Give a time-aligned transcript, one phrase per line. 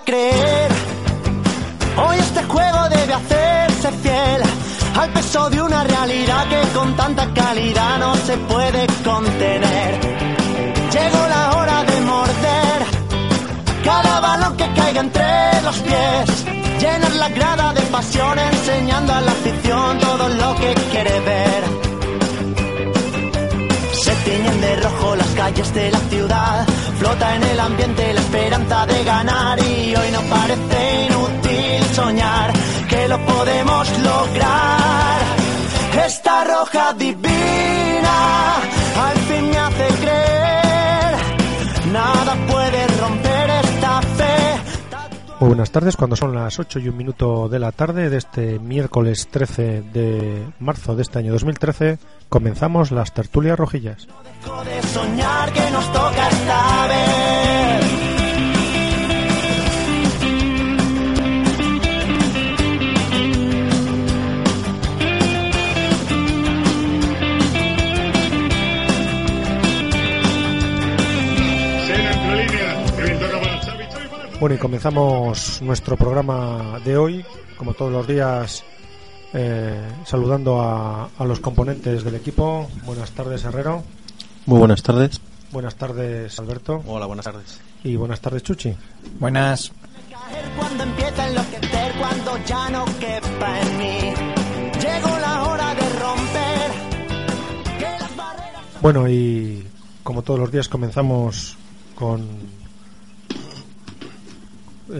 [0.00, 0.70] creer.
[1.96, 4.42] Hoy este juego debe hacerse fiel
[4.98, 10.00] al peso de una realidad que con tanta calidad no se puede contener.
[10.92, 12.78] Llegó la hora de morder
[13.84, 16.44] cada balón que caiga entre los pies.
[16.80, 21.62] Llenar la grada de pasión enseñando a la afición todo lo que quiere ver.
[23.92, 26.66] Se tiñen de rojo las calles de la ciudad,
[26.98, 32.52] flota en el ambiente la esperanza de ganar y hoy no parece inútil soñar
[32.88, 35.20] que lo podemos lograr.
[36.06, 38.54] Esta roja divina
[39.08, 41.16] al fin me hace creer,
[41.92, 44.36] nada puede romper esta fe.
[45.40, 48.58] Muy buenas tardes, cuando son las 8 y un minuto de la tarde de este
[48.58, 51.98] miércoles 13 de marzo de este año 2013,
[52.30, 54.06] comenzamos las tertulias rojillas.
[54.42, 56.75] Dejo de soñar que nos toca esta
[74.46, 77.24] Bueno, y comenzamos nuestro programa de hoy,
[77.56, 78.62] como todos los días,
[79.32, 82.70] eh, saludando a, a los componentes del equipo.
[82.84, 83.82] Buenas tardes, Herrero.
[84.44, 85.20] Muy buenas tardes.
[85.50, 86.80] Buenas tardes, Alberto.
[86.86, 87.60] Hola, buenas tardes.
[87.82, 88.72] Y buenas tardes, Chuchi.
[89.18, 89.72] Buenas.
[90.12, 93.98] Caer cuando empieza a enloquecer, cuando ya no quepa en mí.
[94.80, 96.70] Llegó la hora de romper.
[97.80, 99.66] Que las barreras Bueno, y
[100.04, 101.56] como todos los días comenzamos
[101.96, 102.54] con...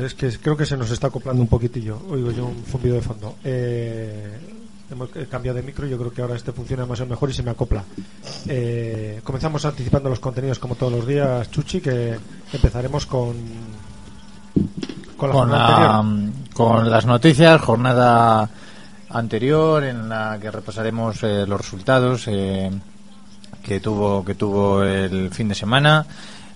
[0.05, 1.99] Es que creo que se nos está acoplando un poquitillo.
[2.11, 3.37] Oigo yo un zumbido de fondo.
[3.45, 4.39] Eh,
[4.91, 7.33] hemos cambiado de micro y yo creo que ahora este funciona más o mejor y
[7.33, 7.83] se me acopla.
[8.47, 12.19] Eh, comenzamos anticipando los contenidos como todos los días, Chuchi, que
[12.53, 13.35] empezaremos con...
[15.17, 16.55] Con la Con, jornada la- anterior.
[16.55, 18.51] con las noticias, jornada
[19.09, 22.71] anterior en la que repasaremos eh, los resultados eh,
[23.63, 26.05] que tuvo que tuvo el fin de semana.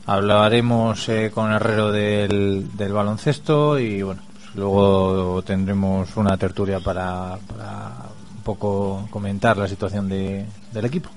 [0.07, 8.43] Hablaremos eh, con Herrero del, baloncesto y bueno, pues luego tendremos una tertulia para, un
[8.43, 11.11] poco comentar la situación de- del equipo.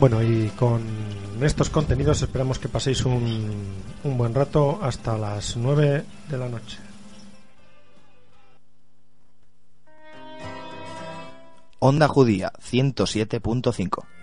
[0.00, 0.80] Bueno, y con
[1.42, 3.52] estos contenidos esperamos que paséis un,
[4.02, 6.78] buen rato hasta las 9 de la noche.
[11.80, 14.19] Onda Judía 107.5.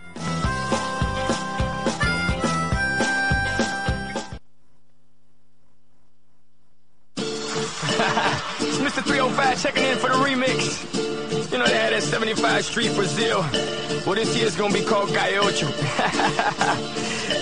[11.98, 13.42] That 75 Street Brazil.
[14.06, 15.66] Well, this year's gonna be called Calle Ocho.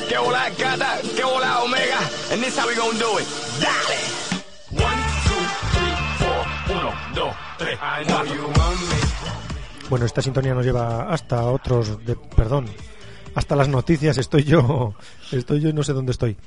[0.08, 2.00] que hola gata, que hola omega.
[2.32, 3.28] And this how we gonna do it.
[3.60, 4.00] Dale!
[4.80, 5.44] One, two,
[5.76, 6.42] three, four.
[6.72, 7.78] Uno, dos, tres.
[7.82, 9.90] I know you want me.
[9.90, 12.68] Bueno, esta sintonía nos lleva hasta otros, de, perdón,
[13.36, 14.18] hasta las noticias.
[14.18, 14.94] Estoy yo,
[15.34, 16.38] estoy yo y no sé dónde estoy.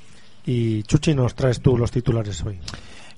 [0.47, 2.59] Y Chuchi, nos traes tú los titulares hoy.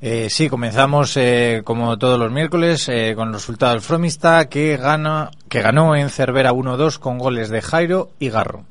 [0.03, 4.75] Eh, sí, comenzamos eh, como todos los miércoles eh, con el resultado del Fromista que
[4.75, 8.65] gana que ganó en Cervera 1-2 con goles de Jairo y Garro.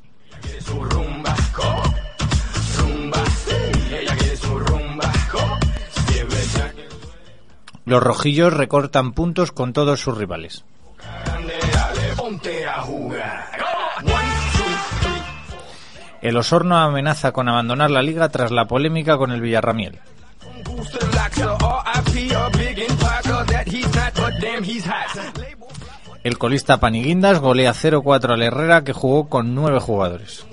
[7.85, 10.65] Los rojillos recortan puntos con todos sus rivales.
[16.21, 19.99] El Osorno amenaza con abandonar la liga tras la polémica con el Villarramiel.
[26.23, 30.45] El colista Paniguindas golea 0-4 al Herrera que jugó con nueve jugadores.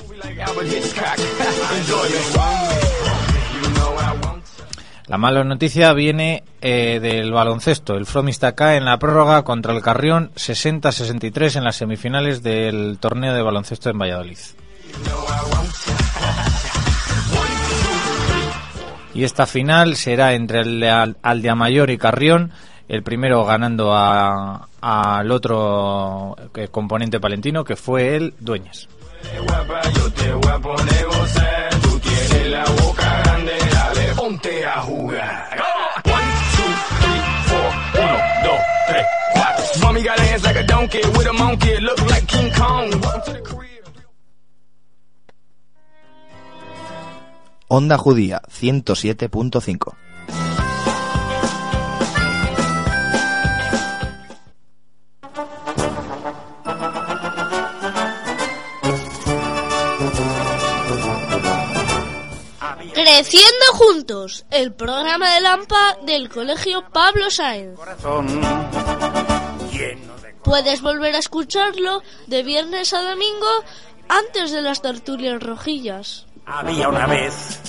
[5.06, 7.94] La mala noticia viene eh, del baloncesto.
[7.94, 13.32] El Fromista cae en la prórroga contra el Carrión 60-63 en las semifinales del torneo
[13.32, 14.38] de baloncesto en Valladolid.
[19.18, 22.52] Y esta final será entre el de Al- Aldeamayor y Carrión,
[22.88, 28.86] el primero ganando al otro eh, componente palentino que fue el Dueñas.
[47.70, 49.94] Onda Judía 107.5.
[62.94, 67.78] Creciendo juntos, el programa de Lampa del Colegio Pablo Sáenz.
[70.42, 73.46] Puedes volver a escucharlo de viernes a domingo
[74.08, 76.27] antes de las tertulias rojillas.
[76.50, 77.68] Había una vez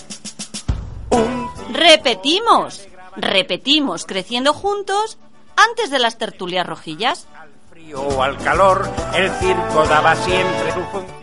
[1.71, 5.17] Repetimos, repetimos, creciendo juntos
[5.55, 7.27] antes de las tertulias rojillas.
[7.69, 11.19] frío o al calor, el circo daba siempre su función.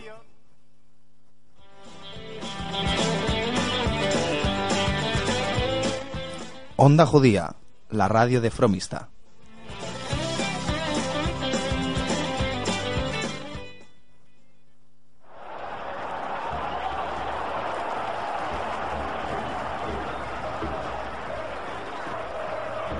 [6.75, 7.55] Onda Judía,
[7.89, 9.09] la radio de Fromista.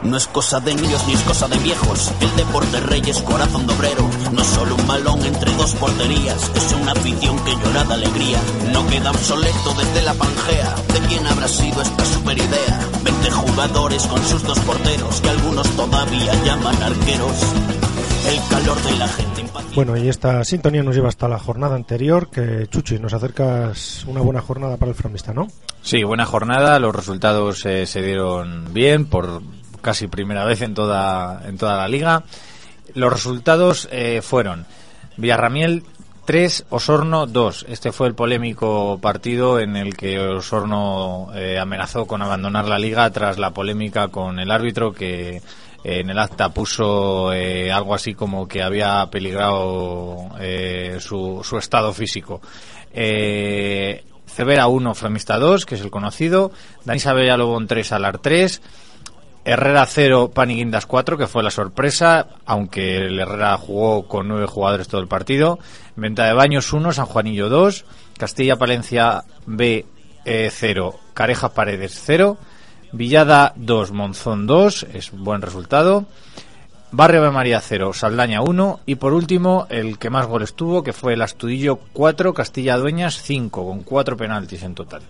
[0.08, 2.14] No es cosa de niños ni es cosa de viejos.
[2.22, 4.10] El deporte rey es corazón de obrero.
[4.32, 6.50] No es solo un balón entre dos porterías.
[6.56, 8.40] Es una afición que llora de alegría.
[8.72, 10.76] No queda obsoleto desde la pangea.
[10.94, 12.80] ¿De quién habrá sido esta super idea?
[13.04, 15.20] 20 jugadores con sus dos porteros.
[15.20, 17.44] Que algunos todavía llaman arqueros.
[18.30, 19.76] El calor de la gente impaciente.
[19.76, 24.22] Bueno, y esta sintonía nos lleva hasta la jornada anterior, que Chuchi, nos acercas una
[24.22, 25.48] buena jornada para el Fromista, ¿no?
[25.82, 26.80] Sí, buena jornada.
[26.80, 29.42] Los resultados eh, se dieron bien por
[29.88, 32.24] casi primera vez en toda, en toda la liga.
[32.94, 34.66] Los resultados eh, fueron
[35.16, 35.84] Villarramiel
[36.26, 37.68] 3, Osorno 2.
[37.70, 43.10] Este fue el polémico partido en el que Osorno eh, amenazó con abandonar la liga
[43.12, 45.42] tras la polémica con el árbitro que eh,
[45.84, 50.32] en el acta puso algo así como que había peligrado
[51.00, 52.42] su, su estado físico.
[52.94, 56.52] Cebera 1, Flamista 2, que es el conocido.
[56.84, 58.62] Dani Sabella Lobón 3, Alar 3.
[59.50, 64.90] Herrera 0, Paniguindas 4, que fue la sorpresa, aunque el Herrera jugó con nueve jugadores
[64.90, 65.58] todo el partido.
[65.96, 67.86] Venta de Baños 1, San Juanillo 2.
[68.18, 69.86] Castilla Palencia B
[70.26, 72.38] 0, Carejas Paredes 0.
[72.92, 76.08] Villada 2, Monzón 2, es buen resultado.
[76.92, 80.92] Barrio de María 0, Saldaña 1 y por último el que más goles tuvo que
[80.92, 85.04] fue el Astudillo 4, Castilla Dueñas 5 con 4 penaltis en total.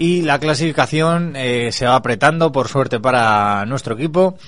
[0.00, 4.38] Y la clasificación eh, se va apretando, por suerte para nuestro equipo.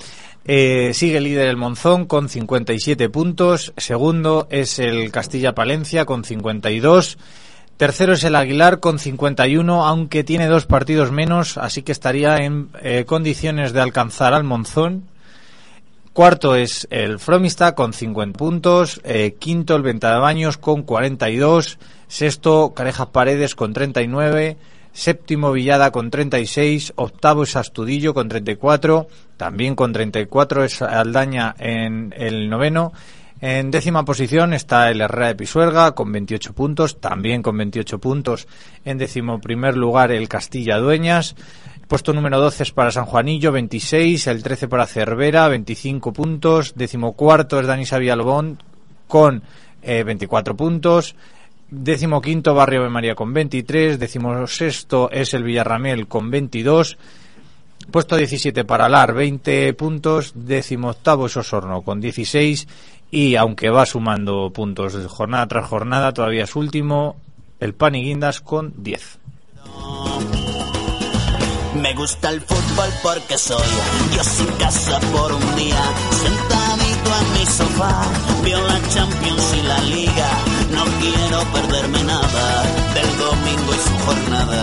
[0.45, 3.71] Eh, sigue líder el Monzón con 57 puntos.
[3.77, 7.19] Segundo es el Castilla Palencia con 52.
[7.77, 12.69] Tercero es el Aguilar con 51, aunque tiene dos partidos menos, así que estaría en
[12.81, 15.03] eh, condiciones de alcanzar al Monzón.
[16.13, 19.01] Cuarto es el Fromista con 50 puntos.
[19.37, 21.77] Quinto el Venta de Baños con 42.
[22.07, 24.57] Sexto Carejas Paredes con 39.
[24.93, 26.93] Séptimo Villada con 36.
[26.95, 29.07] Octavo es Astudillo con 34.
[29.35, 32.93] También con 34 es Aldaña en el noveno.
[33.41, 38.47] En décima posición está el Herrera de Pisuerga con 28 puntos, también con 28 puntos.
[38.85, 41.35] En décimo primer lugar el Castilla Dueñas.
[41.89, 44.27] Puesto número 12 es para San Juanillo, 26.
[44.27, 46.73] El 13 para Cervera, 25 puntos.
[46.75, 48.63] Décimo cuarto es Dani Villalobón
[49.07, 49.43] con
[49.81, 51.15] eh, 24 puntos.
[51.75, 53.97] Décimo quinto Barrio de María con 23.
[53.97, 56.97] Décimo sexto es el Villarramel con 22.
[57.89, 60.33] Puesto 17 para Lar, 20 puntos.
[60.35, 62.67] Décimo octavo es Osorno con 16.
[63.09, 67.15] Y aunque va sumando puntos jornada tras jornada, todavía es último
[67.59, 69.17] el Pan y Guindas con 10.
[71.81, 73.67] Me gusta el fútbol porque soy
[74.11, 75.81] Dios sin casa por un día,
[77.05, 78.01] en mi sofá,
[78.43, 80.29] veo la Champions y la Liga,
[80.71, 84.61] no quiero perderme nada del domingo y su jornada,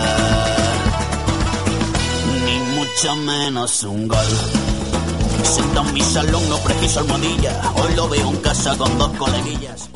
[2.45, 4.27] ni mucho menos un gol.
[5.43, 9.89] Senta en mi salón, no preciso almohadilla, hoy lo veo en casa con dos coleguillas.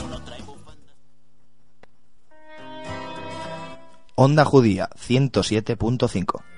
[4.15, 6.54] Onda Judía 107.5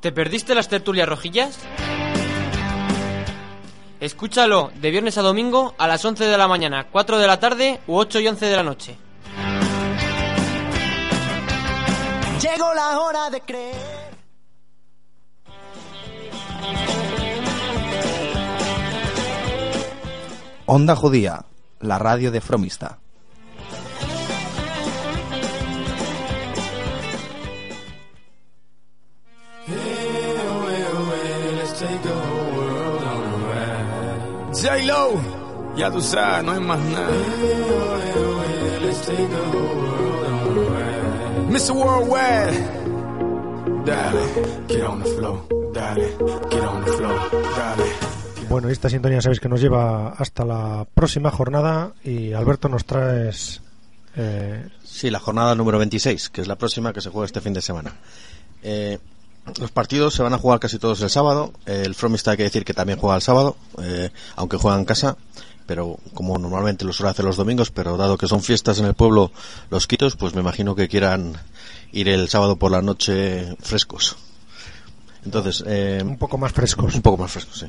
[0.00, 1.58] ¿Te perdiste las tertulias rojillas?
[4.00, 7.80] Escúchalo de viernes a domingo a las 11 de la mañana, 4 de la tarde
[7.86, 8.96] u 8 y 11 de la noche.
[12.40, 14.00] Llegó la hora de creer.
[20.64, 21.44] Onda Judía,
[21.80, 23.00] la radio de Fromista.
[34.62, 35.20] J-Lo,
[35.76, 37.08] ya tú sabes, no hay más nada.
[41.48, 41.72] Mr.
[41.72, 42.52] Worldwide,
[43.84, 44.20] dale,
[44.68, 46.16] get on the flow, dale,
[46.50, 47.16] get on the flow,
[47.56, 47.84] dale.
[48.48, 53.62] Bueno, esta sintonía sabéis que nos lleva hasta la próxima jornada y Alberto nos traes...
[54.16, 57.52] Eh, Sí, la jornada número 26, que es la próxima que se juega este fin
[57.54, 57.94] de semana.
[58.62, 58.98] Eh,
[59.58, 61.52] los partidos se van a jugar casi todos el sábado.
[61.66, 65.16] El Fromista hay que decir que también juega el sábado, eh, aunque juega en casa,
[65.66, 68.94] pero como normalmente lo suele hacer los domingos, pero dado que son fiestas en el
[68.94, 69.32] pueblo
[69.70, 71.36] los quitos, pues me imagino que quieran
[71.92, 74.16] ir el sábado por la noche frescos.
[75.24, 76.94] Entonces, eh, un poco más frescos.
[76.94, 77.66] un poco más frescos, sí.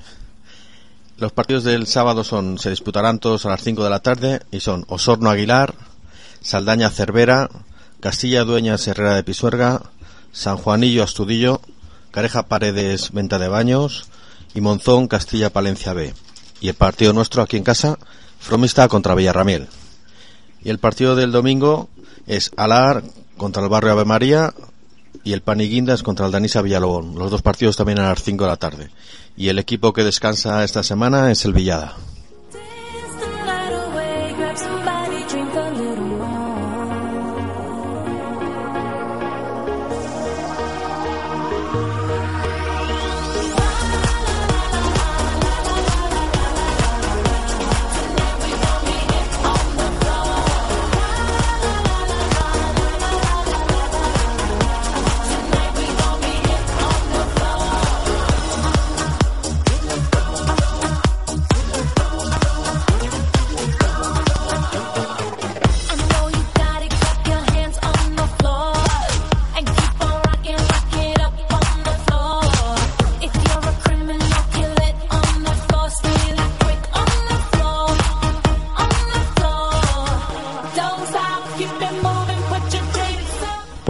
[1.17, 4.59] Los partidos del sábado son se disputarán todos a las 5 de la tarde y
[4.59, 5.75] son Osorno Aguilar,
[6.41, 7.49] Saldaña Cervera,
[7.99, 9.83] Castilla Dueñas Herrera de Pisuerga,
[10.31, 11.61] San Juanillo Astudillo,
[12.11, 14.07] Careja Paredes Venta de Baños
[14.53, 16.13] y Monzón Castilla Palencia B.
[16.59, 17.97] Y el partido nuestro aquí en casa,
[18.39, 19.67] Fromista contra Villarramiel.
[20.63, 21.89] Y el partido del domingo
[22.27, 23.03] es Alar
[23.37, 24.53] contra el barrio Ave María
[25.23, 27.15] y el Paniguindas contra el Danisa Villalobón.
[27.15, 28.89] Los dos partidos también a las 5 de la tarde.
[29.35, 31.95] Y el equipo que descansa esta semana es el Villada.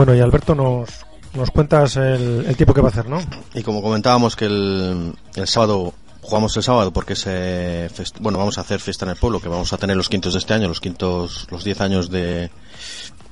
[0.02, 0.90] Bueno, y Alberto nos,
[1.36, 3.20] nos cuentas el, el tiempo que va a hacer, ¿no?
[3.54, 5.94] Y como comentábamos que el, el sábado
[6.24, 7.88] jugamos el sábado porque se
[8.20, 10.40] bueno vamos a hacer fiesta en el pueblo que vamos a tener los quintos de
[10.40, 12.50] este año los quintos los 10 años de,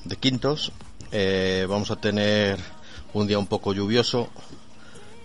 [0.06, 0.72] de quintos
[1.12, 2.60] Eh, vamos a tener
[3.16, 4.30] un día un poco lluvioso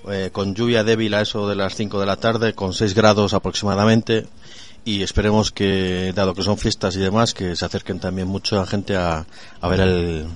[0.08, 3.34] eh, con lluvia débil a eso de las 5 de la tarde con 6 grados
[3.34, 4.26] aproximadamente
[4.86, 8.96] y esperemos que dado que son fiestas y demás que se acerquen también mucha gente
[8.96, 9.26] a,
[9.60, 10.26] a ver el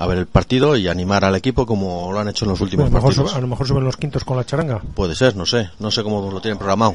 [0.00, 2.88] a ver el partido y animar al equipo como lo han hecho en los últimos
[2.88, 3.34] partidos.
[3.34, 4.80] a lo mejor suben los quintos con la charanga.
[4.94, 5.70] Puede ser, no sé.
[5.80, 6.94] No sé cómo lo tienen programado.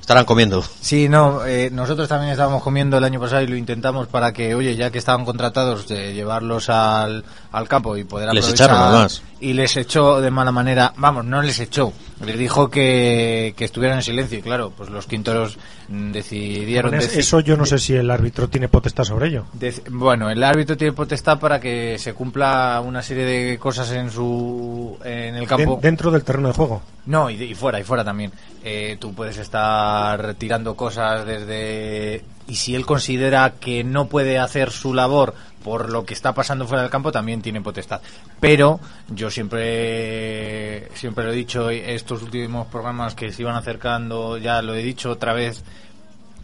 [0.00, 0.62] Estarán comiendo.
[0.80, 4.54] Sí, no, eh, nosotros también estábamos comiendo el año pasado y lo intentamos para que,
[4.54, 8.70] oye, ya que estaban contratados, de llevarlos al, al campo y poder Les aprovechar.
[8.70, 9.22] echaron, además.
[9.40, 11.92] Y les echó de mala manera, vamos, no les echó,
[12.24, 15.58] les dijo que, que estuvieran en silencio y claro, pues los quinteros
[15.88, 16.94] mm, decidieron...
[16.94, 19.44] Eso yo no sé si el árbitro tiene potestad sobre ello.
[19.90, 24.98] Bueno, el árbitro tiene potestad para que se cumpla una serie de cosas en su
[25.04, 25.72] en el campo.
[25.76, 26.82] Den- dentro del terreno de juego.
[27.06, 28.30] No, y fuera, y fuera también.
[28.62, 34.70] Eh, tú puedes estar tirando cosas desde y si él considera que no puede hacer
[34.70, 38.00] su labor por lo que está pasando fuera del campo también tiene potestad
[38.40, 44.62] pero yo siempre siempre lo he dicho estos últimos programas que se iban acercando ya
[44.62, 45.62] lo he dicho otra vez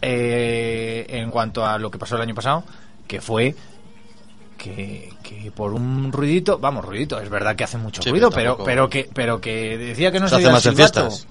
[0.01, 2.63] eh, en cuanto a lo que pasó el año pasado
[3.07, 3.55] que fue
[4.57, 8.57] que, que por un ruidito, vamos, ruidito, es verdad que hace mucho Sí, ruido, pero
[8.57, 11.27] pero que pero que decía que no Se más en fiestas.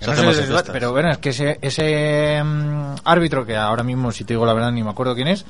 [0.00, 0.64] Se más fiestas.
[0.72, 4.52] Pero bueno, es que ese, ese mm, árbitro, que ahora mismo, si te digo la
[4.52, 5.46] verdad, ni me acuerdo quién es,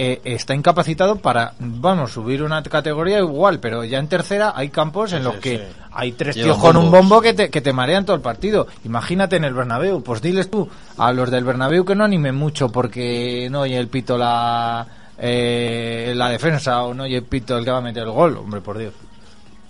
[0.00, 5.12] eh, está incapacitado para, vamos, subir una categoría igual, pero ya en tercera hay campos
[5.12, 8.04] en los que hay tres Llevan tíos con un bombo que te, que te marean
[8.04, 8.68] todo el partido.
[8.84, 12.68] Imagínate en el Bernabéu, pues diles tú a los del Bernabéu que no animen mucho
[12.68, 14.86] porque no oye el pito la,
[15.18, 18.36] eh, la defensa o no oye el pito el que va a meter el gol.
[18.36, 18.94] Hombre, por Dios.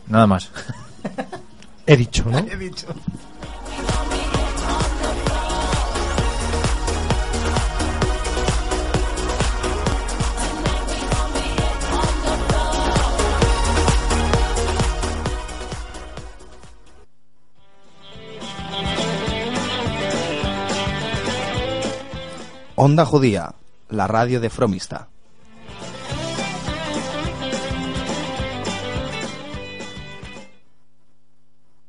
[0.09, 0.51] Nada más.
[1.87, 2.39] He dicho, ¿no?
[2.39, 2.87] He dicho.
[22.81, 23.57] Onda Judía,
[23.89, 25.09] la radio de Fromista.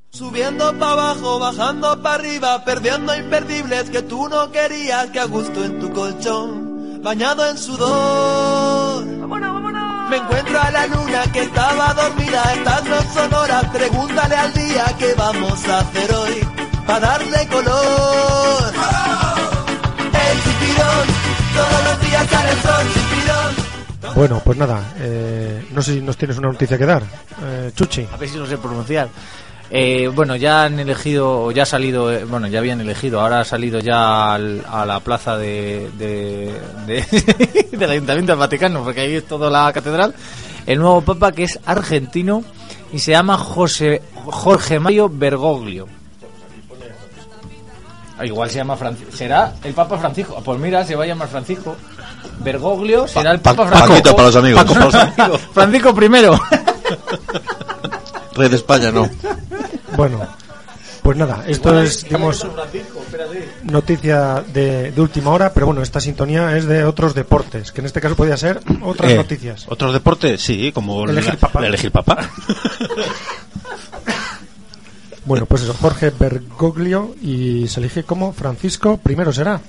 [0.09, 5.63] Subiendo para abajo, bajando para arriba, perdiendo imperdibles que tú no querías, que a gusto
[5.63, 9.05] en tu colchón, bañado en sudor.
[9.05, 14.85] Me encuentro a la luna que estaba dormida, estas no son horas, pregúntale al día
[14.97, 16.47] qué vamos a hacer hoy,
[16.87, 18.98] para darle color.
[21.49, 24.15] El chipirón, todos los días sale el sol, chipirón.
[24.15, 27.03] Bueno, pues nada, eh, no sé si nos tienes una noticia que dar,
[27.43, 28.07] eh, Chuchi.
[28.11, 29.09] A ver si no sé pronunciar.
[29.71, 33.41] Eh, bueno, ya han elegido, o ya ha salido, eh, bueno, ya habían elegido, ahora
[33.41, 39.01] ha salido ya al- a la plaza de, de- de- del Ayuntamiento del Vaticano, porque
[39.01, 40.15] ahí es toda la catedral,
[40.65, 42.43] el nuevo papa que es argentino
[42.91, 45.87] y se llama José Jorge Mario Bergoglio.
[48.23, 49.11] Igual se llama Francisco.
[49.15, 50.41] ¿Será el Papa Francisco?
[50.43, 51.75] Pues mira, se va a llamar Francisco.
[52.39, 53.93] Bergoglio será el Papa Pa- Francisco.
[53.93, 54.61] Paquito para los amigos.
[54.63, 55.41] Paco para los amigos.
[55.53, 56.39] Francisco primero.
[58.35, 59.09] Rey de España, no.
[59.97, 60.25] Bueno,
[61.03, 62.45] pues nada, esto es, digamos,
[63.63, 67.87] noticia de, de última hora, pero bueno, esta sintonía es de otros deportes, que en
[67.87, 69.65] este caso podría ser otras Eh, noticias.
[69.67, 71.61] Otros deportes, sí, como Elegir la- papá.
[71.61, 72.17] la elegir papá.
[75.29, 79.61] Bueno, pues eso, Jorge Bergoglio y se elige como Francisco primero será.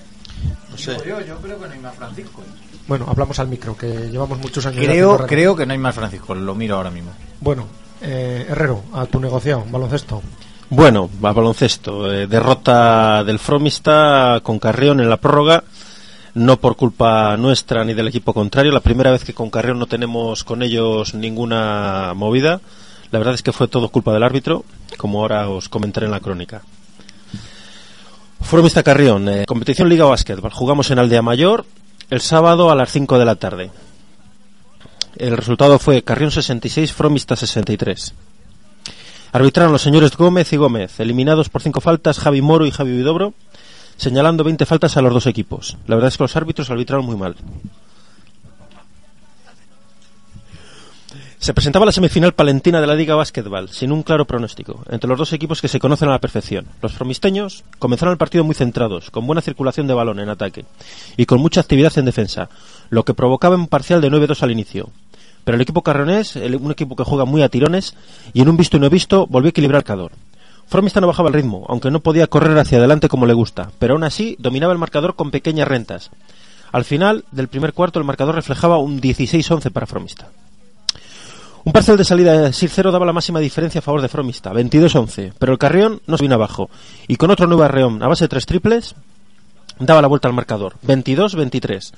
[0.71, 0.97] No sé.
[1.07, 2.43] Yo, yo creo que no hay más Francisco.
[2.89, 4.83] Bueno, hablamos al micro, que llevamos muchos años.
[4.83, 7.11] Creo, creo que no hay más Francisco, lo miro ahora mismo.
[7.43, 7.67] Bueno,
[8.01, 10.23] eh, Herrero, a tu negociado, baloncesto.
[10.71, 12.11] Bueno, va baloncesto.
[12.11, 15.63] eh, derrota del Fromista con Carrión en la prórroga.
[16.33, 18.73] No por culpa nuestra ni del equipo contrario.
[18.73, 22.63] La primera vez que con Carrión no tenemos con ellos ninguna movida.
[23.11, 24.65] La verdad es que fue todo culpa del árbitro,
[24.97, 26.63] como ahora os comentaré en la crónica.
[28.41, 30.53] Fromista Carrión, eh, competición Liga Básquetbol.
[30.53, 31.67] Jugamos en Aldea Mayor
[32.09, 33.71] el sábado a las 5 de la tarde.
[35.17, 38.15] El resultado fue Carrión 66, Fromista 63.
[39.33, 43.35] Arbitraron los señores Gómez y Gómez, eliminados por cinco faltas Javi Moro y Javi Vidobro,
[43.97, 45.77] señalando 20 faltas a los dos equipos.
[45.87, 47.37] La verdad es que los árbitros arbitraron muy mal.
[51.41, 55.19] Se presentaba la semifinal palentina de la Liga Básquetbol, sin un claro pronóstico, entre los
[55.19, 56.67] dos equipos que se conocen a la perfección.
[56.83, 60.67] Los fromisteños comenzaron el partido muy centrados, con buena circulación de balón en ataque
[61.17, 62.51] y con mucha actividad en defensa,
[62.91, 64.91] lo que provocaba un parcial de 9-2 al inicio.
[65.45, 67.95] Pero el equipo carronés, un equipo que juega muy a tirones,
[68.35, 70.13] y en un visto y no visto volvió a equilibrar el marcador.
[70.67, 73.95] Fromista no bajaba el ritmo, aunque no podía correr hacia adelante como le gusta, pero
[73.95, 76.11] aún así dominaba el marcador con pequeñas rentas.
[76.71, 80.29] Al final del primer cuarto el marcador reflejaba un 16-11 para Fromista.
[81.63, 85.35] Un parcial de salida de 6-0 daba la máxima diferencia a favor de Fromista, 22-11,
[85.39, 86.71] pero el Carrión no se vino abajo,
[87.07, 88.95] y con otro nuevo arreón a base de tres triples,
[89.79, 91.93] daba la vuelta al marcador, 22-23.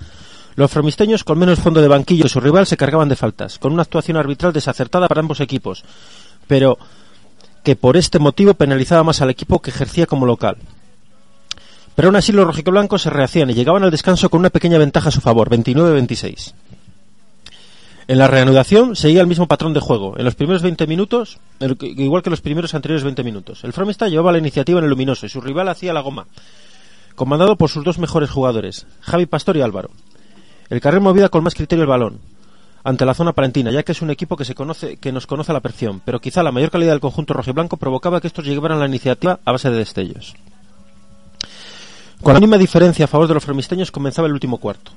[0.56, 3.72] Los fromisteños, con menos fondo de banquillo que su rival, se cargaban de faltas, con
[3.72, 5.84] una actuación arbitral desacertada para ambos equipos,
[6.48, 6.76] pero
[7.62, 10.56] que por este motivo penalizaba más al equipo que ejercía como local.
[11.94, 15.10] Pero aún así los rojiblancos se rehacían y llegaban al descanso con una pequeña ventaja
[15.10, 16.52] a su favor, 29-26.
[18.08, 20.18] En la reanudación seguía el mismo patrón de juego.
[20.18, 21.38] En los primeros 20 minutos,
[21.80, 23.64] igual que los primeros anteriores 20 minutos.
[23.64, 26.26] El Fromista llevaba la iniciativa en el luminoso y su rival hacía la goma,
[27.14, 29.90] comandado por sus dos mejores jugadores, Javi Pastor y Álvaro.
[30.68, 32.18] El Carril movía con más criterio el balón
[32.84, 35.52] ante la zona palentina, ya que es un equipo que se conoce, que nos conoce
[35.52, 38.86] la perfección, pero quizá la mayor calidad del conjunto rojiblanco provocaba que estos llevaran la
[38.86, 40.34] iniciativa a base de destellos.
[42.20, 44.92] Con la misma diferencia a favor de los fremisteños comenzaba el último cuarto.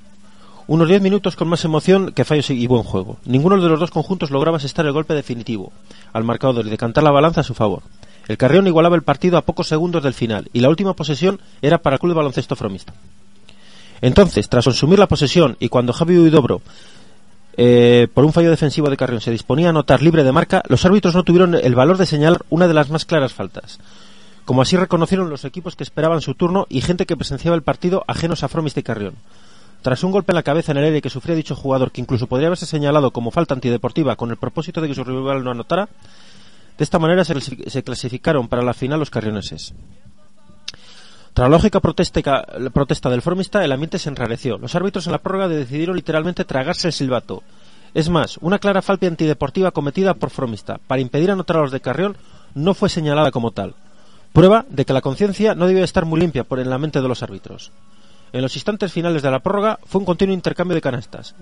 [0.67, 3.17] Unos 10 minutos con más emoción que fallos y buen juego.
[3.25, 5.71] Ninguno de los dos conjuntos lograba asestar el golpe definitivo
[6.11, 7.83] al marcador y decantar la balanza a su favor.
[8.27, 11.77] El Carrión igualaba el partido a pocos segundos del final y la última posesión era
[11.77, 12.95] para el club de baloncesto fromista.
[14.01, 16.63] Entonces, tras consumir la posesión y cuando Javi Huidobro,
[17.57, 20.83] eh, por un fallo defensivo de Carrión, se disponía a anotar libre de marca, los
[20.83, 23.79] árbitros no tuvieron el valor de señalar una de las más claras faltas.
[24.45, 28.03] Como así reconocieron los equipos que esperaban su turno y gente que presenciaba el partido
[28.07, 29.13] ajenos a Fromista y Carrión.
[29.85, 32.25] Tras un golpe en la cabeza en el aire que sufría dicho jugador, que incluso
[32.25, 35.87] podría haberse señalado como falta antideportiva con el propósito de que su rival no anotara,
[36.75, 39.75] de esta manera se, clasificaron para la final los carrioneses.
[41.35, 44.57] Tras la lógica protesta, del formista, el ambiente se enrareció.
[44.57, 47.43] Los árbitros en la prórroga decidieron literalmente tragarse el silbato.
[47.93, 51.81] Es más, una clara falta antideportiva cometida por Fromista para impedir anotar a los de
[51.81, 52.17] Carrión
[52.55, 53.75] no fue señalada como tal.
[54.33, 57.07] Prueba de que la conciencia no debía estar muy limpia por en la mente de
[57.07, 57.71] los árbitros.
[58.35, 61.35] En los instantes finales de la prórroga fue un continuo intercambio de canastas.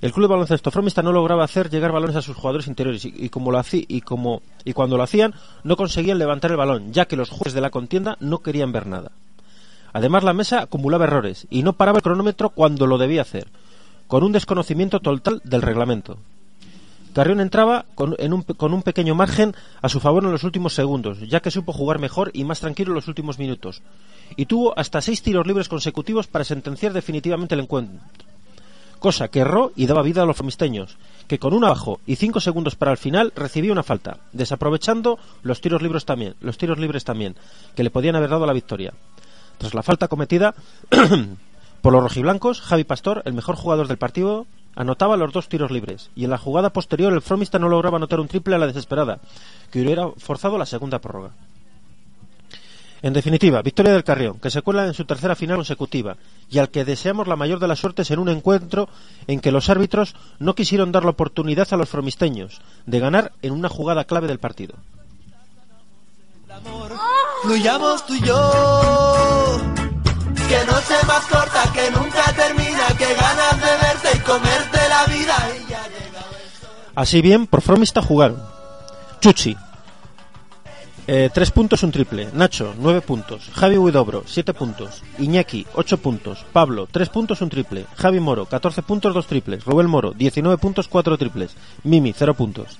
[0.00, 3.28] El club de baloncesto fromista no lograba hacer llegar balones a sus jugadores interiores y,
[3.28, 5.34] como lo hacía, y, como, y cuando lo hacían
[5.64, 8.86] no conseguían levantar el balón, ya que los jueces de la contienda no querían ver
[8.86, 9.12] nada.
[9.92, 13.48] Además la mesa acumulaba errores y no paraba el cronómetro cuando lo debía hacer,
[14.06, 16.16] con un desconocimiento total del reglamento.
[17.14, 21.20] Carrión entraba con, un, con, un, pequeño margen a su favor en los últimos segundos,
[21.20, 23.82] ya que supo jugar mejor y más tranquilo en los últimos minutos,
[24.36, 28.00] y tuvo hasta seis tiros libres consecutivos para sentenciar definitivamente el encuentro,
[28.98, 30.96] cosa que erró y daba vida a los famisteños,
[31.28, 35.60] que con un abajo y cinco segundos para el final recibía una falta, desaprovechando los
[35.60, 37.36] tiros libres también, los tiros libres también,
[37.76, 38.92] que le podían haber dado la victoria.
[39.58, 40.56] Tras la falta cometida
[41.80, 46.10] por los rojiblancos, Javi Pastor, el mejor jugador del partido, anotaba los dos tiros libres
[46.14, 49.20] y en la jugada posterior el Fromista no lograba anotar un triple a la desesperada,
[49.70, 51.32] que hubiera forzado la segunda prórroga.
[53.04, 56.16] En definitiva, victoria del Carrión, que se cuela en su tercera final consecutiva
[56.50, 58.88] y al que deseamos la mayor de las suertes en un encuentro
[59.26, 63.52] en que los árbitros no quisieron dar la oportunidad a los fromisteños de ganar en
[63.52, 64.76] una jugada clave del partido.
[70.66, 75.36] Noche más corta que nunca termina, ganas de verte y comerte la vida.
[75.58, 75.82] Y ya
[76.94, 78.40] Así bien, por Fromista jugaron.
[79.20, 79.56] Chuchi,
[81.06, 82.28] eh, tres puntos, un triple.
[82.32, 83.50] Nacho, nueve puntos.
[83.52, 85.02] Javi Huidobro, siete puntos.
[85.18, 86.46] Iñaki, ocho puntos.
[86.52, 87.84] Pablo, tres puntos, un triple.
[87.96, 89.64] Javi Moro, catorce puntos, dos triples.
[89.66, 91.56] Rubén Moro, diecinueve puntos, cuatro triples.
[91.82, 92.78] Mimi, cero puntos.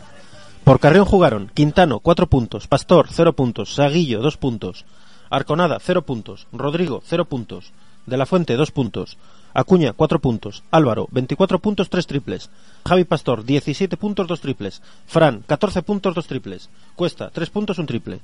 [0.65, 2.67] Por Carrión jugaron Quintano, cuatro puntos.
[2.67, 3.75] Pastor, cero puntos.
[3.75, 4.87] Saguillo, dos puntos.
[5.31, 6.47] Arconada, cero puntos.
[6.53, 7.73] Rodrigo, cero puntos.
[8.07, 9.17] De la Fuente, dos puntos.
[9.55, 10.65] Acuña, 4 puntos.
[10.73, 12.51] Álvaro, 24 puntos, 3 triples.
[12.85, 14.83] Javi Pastor, 17 puntos, 2 triples.
[15.07, 16.69] Fran, 14 puntos, 2 triples.
[16.97, 18.21] Cuesta, 3 puntos, 1 triple.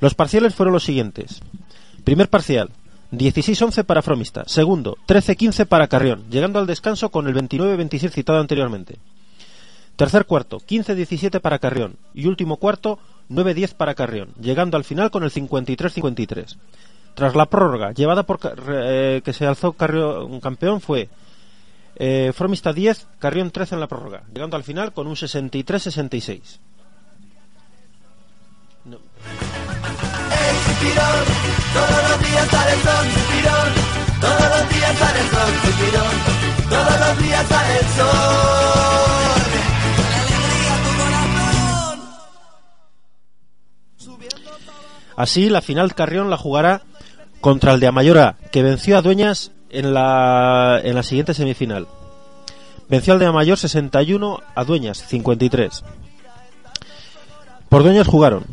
[0.00, 1.40] Los parciales fueron los siguientes.
[2.04, 2.70] Primer parcial,
[3.10, 4.44] 16-11 para Fromista.
[4.46, 8.98] Segundo, 13-15 para Carrión, llegando al descanso con el 29-26 citado anteriormente.
[9.96, 11.96] Tercer cuarto, 15-17 para Carrión.
[12.14, 12.98] Y último cuarto,
[13.30, 16.56] 9-10 para Carrión, llegando al final con el 53-53.
[17.14, 19.74] Tras la prórroga llevada por eh, que se alzó
[20.26, 21.08] un campeón fue
[21.96, 26.58] eh, Fromista 10, Carrión 13 en la prórroga, llegando al final con un 63-66.
[28.84, 28.98] No.
[31.72, 33.06] Todos los días sale el sol,
[34.20, 34.50] Todos
[37.00, 39.03] los días sale el sol,
[45.16, 46.82] Así, la final Carrión la jugará
[47.40, 51.86] contra el de Amayora, que venció a Dueñas en la, en la siguiente semifinal.
[52.88, 55.84] Venció al de Amayor 61 a Dueñas 53.
[57.68, 58.44] Por Dueñas jugaron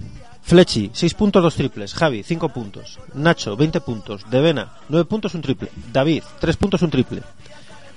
[0.42, 1.94] Flechi, 6 puntos, 2 triples.
[1.94, 3.00] Javi, 5 puntos.
[3.14, 4.26] Nacho, 20 puntos.
[4.30, 5.72] Devena, 9 puntos, 1 triple.
[5.94, 7.22] David, 3 puntos, 1 triple.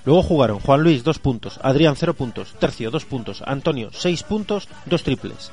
[0.04, 1.58] Luego jugaron Juan Luis, 2 puntos.
[1.62, 2.54] Adrián, 0 puntos.
[2.60, 3.42] Tercio, 2 puntos.
[3.46, 5.50] Antonio, 6 puntos, 2 triples.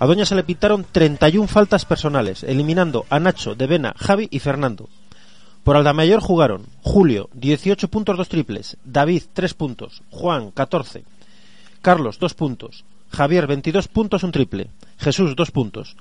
[0.00, 4.88] A Doña se le pintaron 31 faltas personales, eliminando a Nacho, Devena, Javi y Fernando.
[5.64, 11.04] Por Aldamayor jugaron Julio, 18 puntos, 2 triples, David, 3 puntos, Juan, 14,
[11.82, 15.96] Carlos, 2 puntos, Javier, 22 puntos, un triple, Jesús, 2 puntos.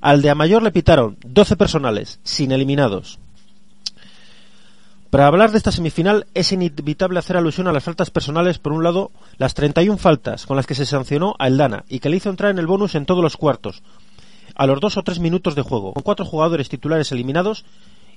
[0.00, 3.18] Al de le pitaron 12 personales, sin eliminados.
[5.12, 8.82] Para hablar de esta semifinal es inevitable hacer alusión a las faltas personales, por un
[8.82, 12.30] lado, las 31 faltas con las que se sancionó a Eldana y que le hizo
[12.30, 13.82] entrar en el bonus en todos los cuartos,
[14.54, 17.66] a los dos o tres minutos de juego, con cuatro jugadores titulares eliminados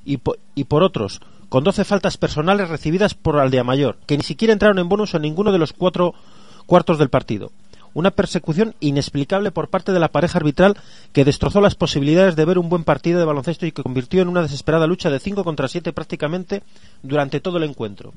[0.05, 4.79] y, por otros, con 12 faltas personales recibidas por Aldea Mayor, que ni siquiera entraron
[4.79, 6.13] en bonus en ninguno de los cuatro
[6.65, 7.51] cuartos del partido.
[7.95, 10.77] Una persecución inexplicable por parte de la pareja arbitral
[11.13, 14.27] que destrozó las posibilidades de ver un buen partido de baloncesto y que convirtió en
[14.27, 16.62] una desesperada lucha de 5 contra 7 prácticamente
[17.01, 18.13] durante todo el encuentro.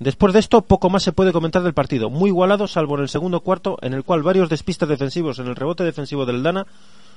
[0.00, 3.10] Después de esto, poco más se puede comentar del partido, muy igualado salvo en el
[3.10, 6.66] segundo cuarto, en el cual varios despistes defensivos en el rebote defensivo del Dana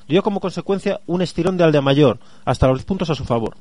[0.09, 1.81] dio como consecuencia un estirón de Aldea
[2.43, 3.55] hasta los puntos a su favor.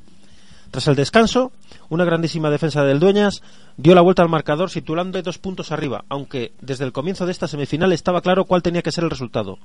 [0.73, 1.51] Tras el descanso,
[1.89, 3.43] una grandísima defensa del Dueñas
[3.77, 7.47] dio la vuelta al marcador situando dos puntos arriba, aunque desde el comienzo de esta
[7.47, 9.59] semifinal estaba claro cuál tenía que ser el resultado.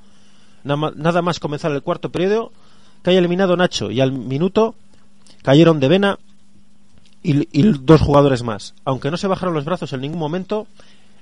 [0.64, 2.52] Nada más comenzar el cuarto periodo,
[3.02, 4.74] que haya eliminado Nacho y al minuto
[5.40, 6.18] cayeron de Vena
[7.22, 8.74] y, y, dos jugadores más.
[8.84, 10.66] Aunque no se bajaron los brazos en ningún momento,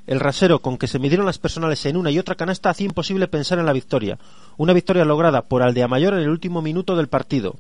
[0.08, 3.28] el rasero con que se midieron las personales en una y otra canasta hacía imposible
[3.28, 4.18] pensar en la victoria.
[4.56, 7.54] Una victoria lograda por Aldea Mayor en el último minuto del partido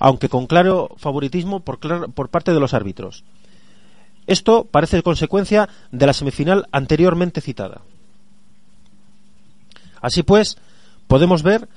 [0.00, 1.78] aunque con claro favoritismo por,
[2.30, 3.22] parte de los árbitros.
[4.26, 7.82] Esto parece consecuencia de la semifinal anteriormente citada.
[10.00, 10.56] Así pues,
[11.06, 11.68] podemos ver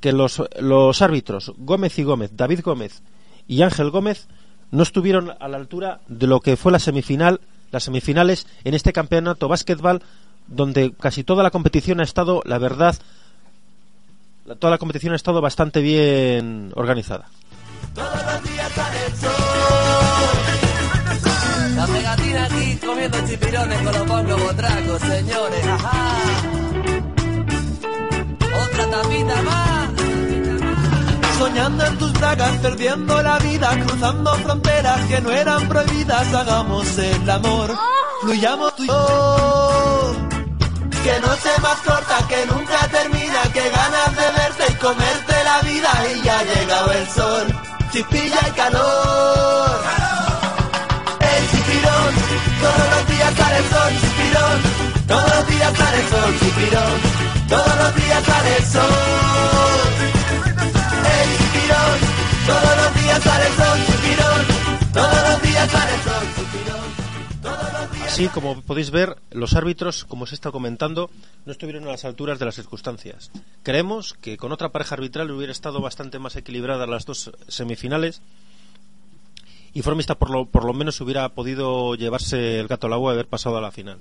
[0.00, 3.02] que los, los, árbitros Gómez y Gómez, David Gómez
[3.48, 4.28] y Ángel Gómez
[4.70, 7.40] no estuvieron a la altura de lo que fue la semifinal,
[7.72, 10.02] las semifinales en este campeonato básquetbol
[10.46, 12.96] donde casi toda la competición ha estado, la verdad,
[14.58, 17.28] toda la competición ha estado bastante bien organizada.
[17.94, 19.30] Todos los días sale el sol.
[21.76, 25.66] La pegatina aquí comiendo chipirones con los bongos botracos, señores.
[25.66, 26.16] Ajá.
[28.64, 29.88] Otra tapita más.
[31.38, 36.34] Soñando en tus bragas, perdiendo la vida, cruzando fronteras que no eran prohibidas.
[36.34, 37.74] Hagamos el amor,
[38.20, 40.16] fluyamos tú y yo.
[41.02, 45.60] Que no se más corta, que nunca termina, que ganas de verte y comerte la
[45.62, 49.80] vida y ya ha llegado el sol chipilla y calor.
[51.20, 52.12] El chipirón,
[52.60, 54.58] todos los días sale el sol, chipirón,
[55.06, 57.00] todos los días sale el sol, chipirón,
[57.48, 59.90] todos los días sale el sol.
[61.18, 61.96] El chipirón,
[62.46, 64.40] todos los días sale el sol, chipirón,
[64.92, 66.39] todos los días sale el sol.
[68.28, 71.10] Como podéis ver, los árbitros, como se está comentando,
[71.46, 73.30] no estuvieron a las alturas de las circunstancias.
[73.62, 78.20] Creemos que con otra pareja arbitral hubiera estado bastante más equilibrada las dos semifinales
[79.72, 83.14] y Formista por lo, por lo menos hubiera podido llevarse el gato al agua y
[83.14, 83.98] haber pasado a la final.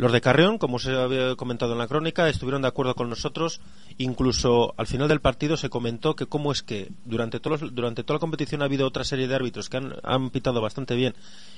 [0.00, 3.60] Los de Carrión, como se había comentado en la crónica, estuvieron de acuerdo con nosotros.
[3.98, 8.20] Incluso al final del partido se comentó que cómo es que durante, durante toda la
[8.20, 11.14] competición ha habido otra serie de árbitros que han, pitado bastante bien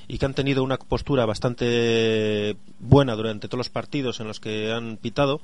[0.08, 4.72] y que han tenido una postura bastante buena durante todos los partidos en los que
[4.72, 5.40] han pitado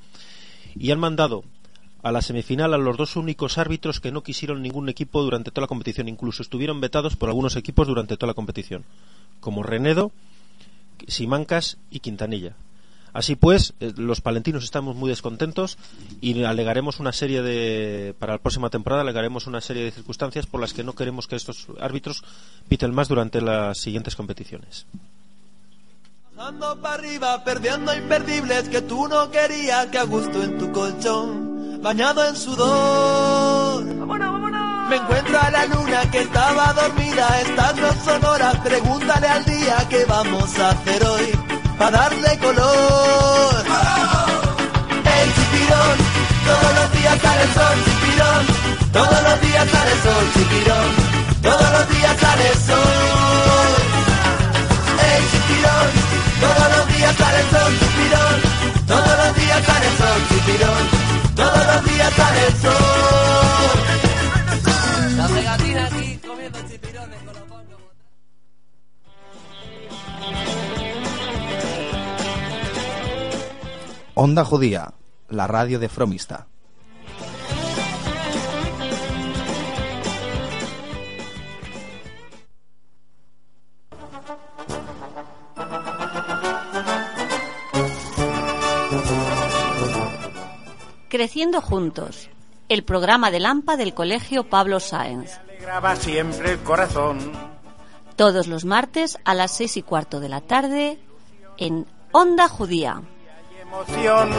[0.75, 1.45] y han mandado
[2.03, 5.61] a la semifinal a los dos únicos árbitros que no quisieron ningún equipo durante toda
[5.61, 6.09] la competición.
[6.09, 8.83] Incluso estuvieron vetados por algunos equipos durante toda la competición,
[9.39, 10.11] como Renedo,
[11.07, 12.57] Simancas y Quintanilla.
[13.13, 15.77] Así pues, eh, los palentinos estamos muy descontentos
[16.21, 20.61] y alegaremos una serie de, para la próxima temporada, alegaremos una serie de circunstancias por
[20.61, 22.23] las que no queremos que estos árbitros
[22.67, 24.85] piten más durante las siguientes competiciones.
[26.37, 31.81] Ando para arriba, perdiendo imperdibles que tú no querías, que a gusto en tu colchón,
[31.81, 33.83] bañado en sudor.
[33.85, 34.89] ¡Vámonos, vámonos!
[34.89, 40.05] Me encuentro a la luna que estaba dormida, estás no sonora, pregúntale al día qué
[40.05, 41.48] vamos a hacer hoy
[41.79, 43.63] para darle color.
[45.15, 45.95] El chipirón,
[46.45, 48.43] todos los días sale el sol, chipirón,
[48.91, 50.89] todos los días sale el sol, chipirón,
[51.41, 53.79] todos los días sale el sol.
[55.09, 55.87] El chipirón,
[56.43, 58.37] todos los días sale el sol, chipirón,
[58.85, 60.83] todos los días sale el sol, chipirón,
[61.35, 63.77] todos los días sale el sol.
[65.17, 66.19] La pegatina aquí
[74.21, 74.95] Onda Judía,
[75.29, 76.47] la radio de Fromista.
[91.07, 92.29] Creciendo juntos,
[92.67, 95.39] el programa de Lampa del Colegio Pablo Sáenz.
[95.61, 97.19] Graba siempre el corazón.
[98.17, 100.99] Todos los martes a las seis y cuarto de la tarde
[101.57, 103.01] en Onda Judía
[103.69, 104.29] emoción.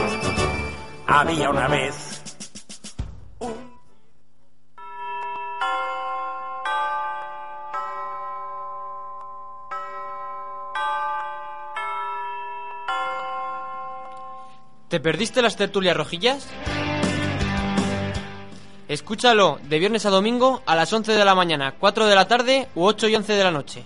[1.07, 2.21] Había una vez
[14.89, 16.45] ¿Te perdiste las tertulias rojillas?
[18.89, 22.67] Escúchalo de viernes a domingo a las 11 de la mañana, 4 de la tarde
[22.75, 23.85] u 8 y 11 de la noche.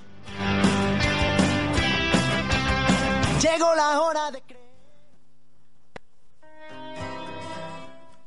[3.39, 4.41] Llegó la hora de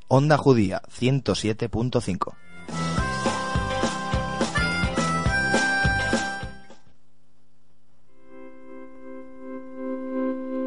[0.09, 2.35] Onda Judía 107.5.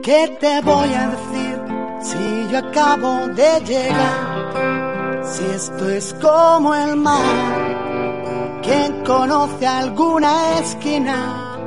[0.03, 1.61] ¿Qué te voy a decir
[2.01, 5.25] si yo acabo de llegar?
[5.25, 11.57] Si esto es como el mar, ¿quién conoce alguna esquina?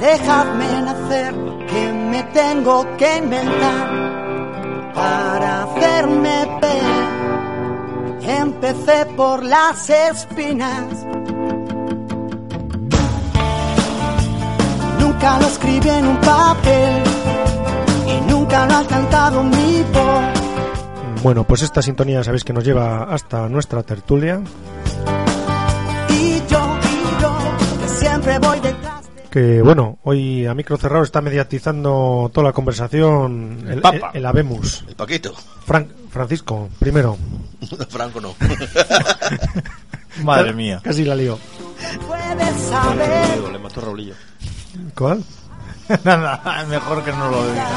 [0.00, 1.34] Dejadme nacer,
[1.66, 4.03] que me tengo que inventar
[4.94, 8.30] para hacerme ver.
[8.40, 10.84] Empecé por las espinas.
[15.00, 17.02] Nunca lo escribí en un papel
[18.06, 21.22] y nunca lo ha cantado mi voz.
[21.22, 24.42] Bueno, pues esta sintonía sabéis que nos lleva hasta nuestra tertulia,
[26.10, 27.36] Y yo, y yo,
[27.80, 28.83] que siempre voy detrás.
[29.34, 34.12] Que bueno, hoy a micro cerrado está mediatizando toda la conversación el, Papa.
[34.14, 34.84] el Habemus.
[34.86, 35.34] El Paquito.
[35.66, 37.18] Fran- Francisco, primero.
[37.88, 38.36] Franco no.
[40.22, 40.80] Madre mía.
[40.84, 41.36] Casi la lío.
[43.50, 44.14] Le mató Raulillo.
[44.96, 45.24] ¿Cuál?
[46.04, 47.68] Nada, mejor que no lo diga.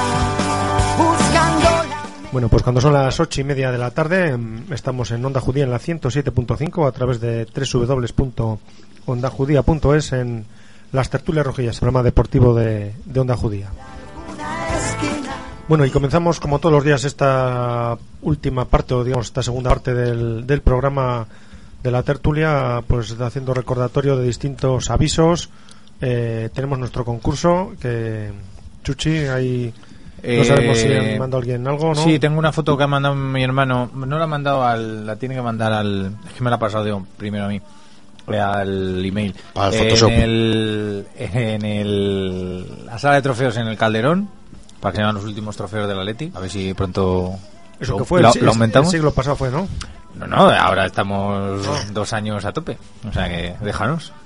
[2.31, 5.41] Bueno, pues cuando son las ocho y media de la tarde, mm, estamos en Onda
[5.41, 10.45] Judía en la 107.5 a través de www.ondajudía.es en
[10.91, 13.69] las tertulias rojillas, programa deportivo de, de Onda Judía.
[15.67, 19.93] Bueno, y comenzamos como todos los días esta última parte, o digamos esta segunda parte
[19.93, 21.27] del, del programa
[21.83, 25.49] de la tertulia, pues haciendo recordatorio de distintos avisos.
[25.99, 28.31] Eh, tenemos nuestro concurso, que
[28.83, 29.73] Chuchi, ahí
[30.23, 32.03] no sabemos si Eh, han mandado alguien algo, ¿no?
[32.03, 33.91] Sí, tengo una foto que ha mandado mi hermano.
[33.93, 35.05] No la ha mandado al.
[35.05, 36.15] La tiene que mandar al.
[36.27, 37.61] Es que me la ha pasado yo primero a mí.
[38.27, 39.33] Al email.
[39.55, 40.09] Al en Photoshop.
[40.11, 41.07] el.
[41.17, 42.85] En el.
[42.85, 44.29] La sala de trofeos en el Calderón.
[44.79, 46.31] Para que se los últimos trofeos de la Leti.
[46.35, 47.35] A ver si pronto.
[47.79, 48.93] Eso lo, que fue, lo- el, lo aumentamos.
[48.93, 49.67] el siglo pasado fue, ¿no?
[50.15, 52.77] No, no, ahora estamos dos años a tope.
[53.07, 54.11] O sea que déjanos.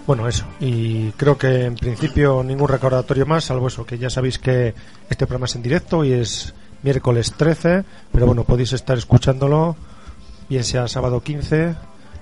[0.10, 0.44] Bueno, eso.
[0.60, 4.74] Y creo que en principio ningún recordatorio más, salvo eso, que ya sabéis que
[5.08, 9.76] este programa es en directo y es miércoles 13, pero bueno, podéis estar escuchándolo,
[10.50, 11.76] bien sea sábado 15,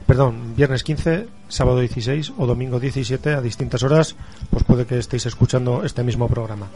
[0.06, 4.18] perdón, viernes 15, sábado 16 o domingo 17 a distintas horas,
[4.50, 6.68] pues puede que estéis escuchando este mismo programa.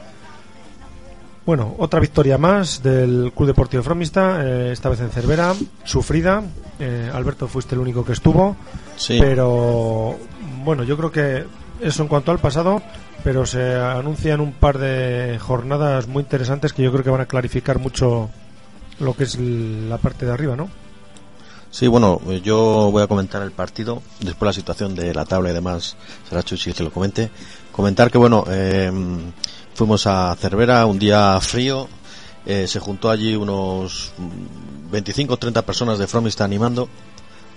[1.45, 6.41] Bueno, otra victoria más del Club Deportivo Fromista, eh, esta vez en Cervera, sufrida.
[6.79, 8.55] Eh, Alberto, fuiste el único que estuvo,
[8.95, 9.17] Sí.
[9.19, 10.15] pero
[10.63, 11.45] bueno, yo creo que
[11.81, 12.81] eso en cuanto al pasado,
[13.23, 17.25] pero se anuncian un par de jornadas muy interesantes que yo creo que van a
[17.25, 18.29] clarificar mucho
[18.99, 20.69] lo que es la parte de arriba, ¿no?
[21.71, 25.53] Sí, bueno, yo voy a comentar el partido, después la situación de la tabla y
[25.53, 25.95] demás,
[26.27, 27.31] será Chuchi que lo comente.
[27.71, 28.91] Comentar que, bueno, eh,
[29.73, 31.87] fuimos a Cervera un día frío,
[32.45, 36.89] eh, se juntó allí unos mm, 25 o 30 personas de Fromista animando.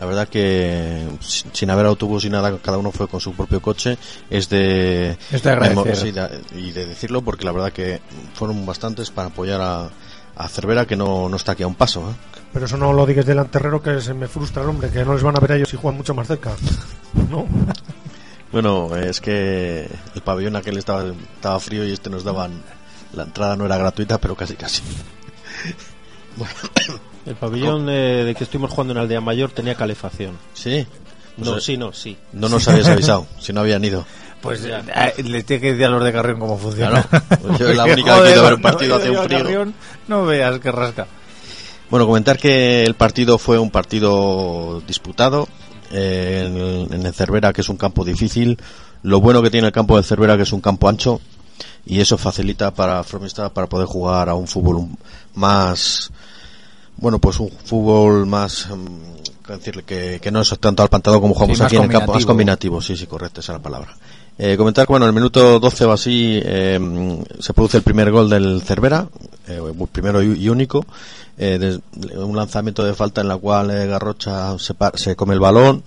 [0.01, 3.97] La verdad que sin haber autobús y nada, cada uno fue con su propio coche.
[4.29, 6.41] Es de, Es de agradecer.
[6.55, 8.01] y de decirlo porque la verdad que
[8.35, 9.91] fueron bastantes para apoyar a,
[10.37, 12.11] a Cervera que no, no está aquí a un paso.
[12.11, 12.15] ¿eh?
[12.53, 15.15] Pero eso no lo digas del terrero que se me frustra el hombre, que no
[15.15, 16.53] les van a ver a ellos si juegan mucho más cerca.
[17.31, 17.47] ¿No?
[18.53, 21.03] Bueno, es que el pabellón aquel estaba,
[21.35, 22.63] estaba frío y este nos daban.
[23.13, 24.81] La entrada no era gratuita, pero casi casi.
[26.37, 26.55] Bueno,
[27.27, 30.39] El pabellón eh, de que estuvimos jugando en Aldea Mayor tenía calefacción.
[30.55, 30.87] sí.
[31.37, 31.61] No, sé.
[31.63, 32.17] sí, no, sí.
[32.33, 34.07] No nos habías avisado, si no habían ido.
[34.41, 34.81] Pues eh,
[35.25, 37.03] le tiene que decir a los de Carrión cómo funciona.
[37.03, 38.95] Claro, pues yo es la única que he joder, ido a ver un no partido
[38.95, 39.39] he hace un frío.
[39.39, 39.75] Carrión,
[40.07, 41.09] no veas que rasca.
[41.91, 45.49] Bueno, comentar que el partido fue un partido disputado
[45.91, 48.57] eh, en, el, en el Cervera, que es un campo difícil.
[49.03, 51.21] Lo bueno que tiene el campo del Cervera, que es un campo ancho,
[51.85, 54.87] y eso facilita para Fromista para poder jugar a un fútbol
[55.35, 56.11] más,
[56.97, 59.83] bueno, pues un fútbol más, ¿cómo decirle?
[59.83, 62.25] Que, que no es tanto al pantado como jugamos Sí, aquí en el campo, más
[62.27, 62.81] combinativo.
[62.81, 63.97] sí, sí, correcto, esa es la palabra.
[64.37, 68.11] Eh, comentar que, bueno, en el minuto 12 o así eh, se produce el primer
[68.11, 69.07] gol del Cervera,
[69.47, 69.61] eh,
[69.93, 70.85] primero y único,
[71.39, 71.81] eh, des-
[72.17, 75.85] un lanzamiento de falta en la cual eh, Garrocha se, se come el balón,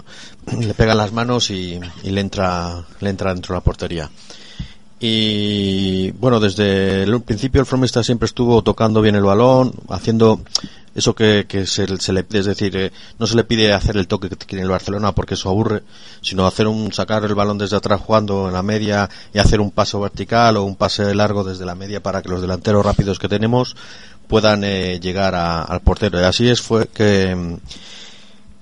[0.60, 4.10] le pega en las manos y, y le entra le entra dentro de la portería.
[5.00, 10.42] Y bueno, desde el principio el Fromista siempre estuvo tocando bien el balón, haciendo
[10.96, 14.08] eso que, que se, se le es decir, eh, no se le pide hacer el
[14.08, 15.84] toque que tiene el Barcelona porque eso aburre,
[16.22, 19.70] sino hacer un sacar el balón desde atrás jugando en la media y hacer un
[19.70, 23.30] paso vertical o un pase largo desde la media para que los delanteros rápidos que
[23.30, 23.76] tenemos
[24.28, 26.20] puedan eh, llegar al portero.
[26.20, 27.58] Y así es fue que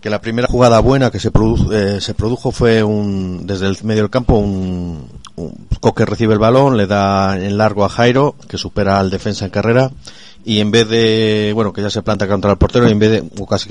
[0.02, 3.78] que la primera jugada buena que se, produ- eh, se produjo fue un desde el
[3.84, 5.08] medio del campo un
[5.82, 9.52] Coque recibe el balón, le da en largo a Jairo, que supera al defensa en
[9.52, 9.92] carrera,
[10.46, 13.12] y en vez de, bueno, que ya se planta contra el portero, y en vez
[13.12, 13.70] de, o casi,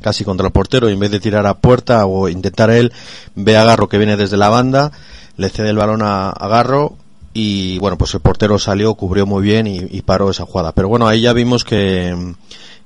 [0.00, 2.92] casi contra el portero, y en vez de tirar a puerta o intentar él,
[3.34, 4.92] ve a Garro que viene desde la banda,
[5.36, 6.96] le cede el balón a, a Garro,
[7.34, 10.72] y bueno, pues el portero salió, cubrió muy bien y, y paró esa jugada.
[10.72, 12.34] Pero bueno, ahí ya vimos que,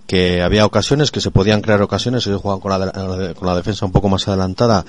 [0.07, 3.85] que había ocasiones, que se podían crear ocasiones, ellos jugaban con la, con la defensa
[3.85, 4.87] un poco más adelantada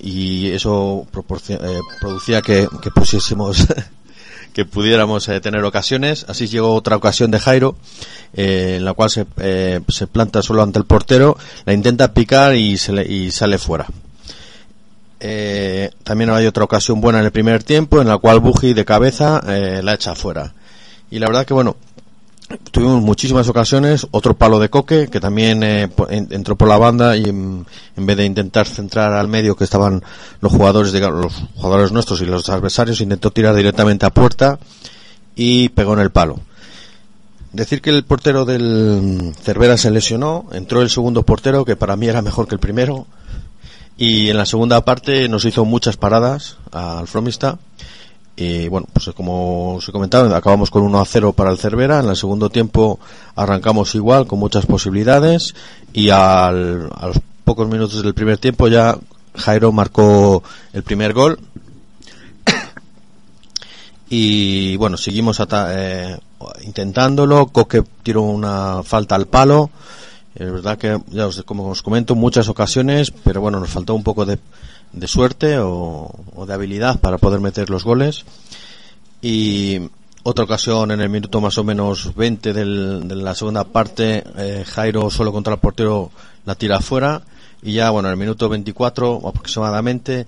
[0.00, 1.06] y eso
[1.48, 3.66] eh, producía que, que pusiésemos
[4.52, 6.26] que pudiéramos eh, tener ocasiones.
[6.28, 7.76] Así llegó otra ocasión de Jairo,
[8.34, 12.54] eh, en la cual se, eh, se planta solo ante el portero, la intenta picar
[12.54, 13.86] y, se le- y sale fuera.
[15.20, 18.84] Eh, también hay otra ocasión buena en el primer tiempo, en la cual Buji de
[18.84, 20.52] cabeza eh, la echa fuera.
[21.10, 21.76] Y la verdad que bueno,
[22.70, 27.24] tuvimos muchísimas ocasiones, otro palo de coque que también eh, entró por la banda y
[27.24, 27.66] en,
[27.96, 30.02] en vez de intentar centrar al medio que estaban
[30.40, 34.58] los jugadores, digamos, los jugadores nuestros y los adversarios, intentó tirar directamente a puerta
[35.34, 36.40] y pegó en el palo.
[37.52, 42.08] Decir que el portero del Cervera se lesionó, entró el segundo portero que para mí
[42.08, 43.06] era mejor que el primero
[43.96, 47.58] y en la segunda parte nos hizo muchas paradas al Fromista
[48.36, 52.00] y bueno, pues como os he comentado, acabamos con 1 a 0 para el Cervera.
[52.00, 52.98] En el segundo tiempo
[53.36, 55.54] arrancamos igual, con muchas posibilidades.
[55.92, 58.98] Y al- a los pocos minutos del primer tiempo ya
[59.36, 61.38] Jairo marcó el primer gol.
[64.08, 66.18] Y bueno, seguimos ata- eh,
[66.64, 67.46] intentándolo.
[67.46, 69.70] Coque tiró una falta al palo.
[70.34, 74.02] Es verdad que, ya os, como os comento, muchas ocasiones, pero bueno, nos faltó un
[74.02, 74.38] poco de,
[74.94, 76.10] de suerte o,
[76.46, 78.24] de habilidad para poder meter los goles.
[79.22, 79.80] Y
[80.22, 84.64] otra ocasión en el minuto más o menos 20 del- de la segunda parte, eh,
[84.66, 86.10] Jairo solo contra el portero
[86.44, 87.22] la tira afuera.
[87.62, 90.26] Y ya, bueno, en el minuto 24 aproximadamente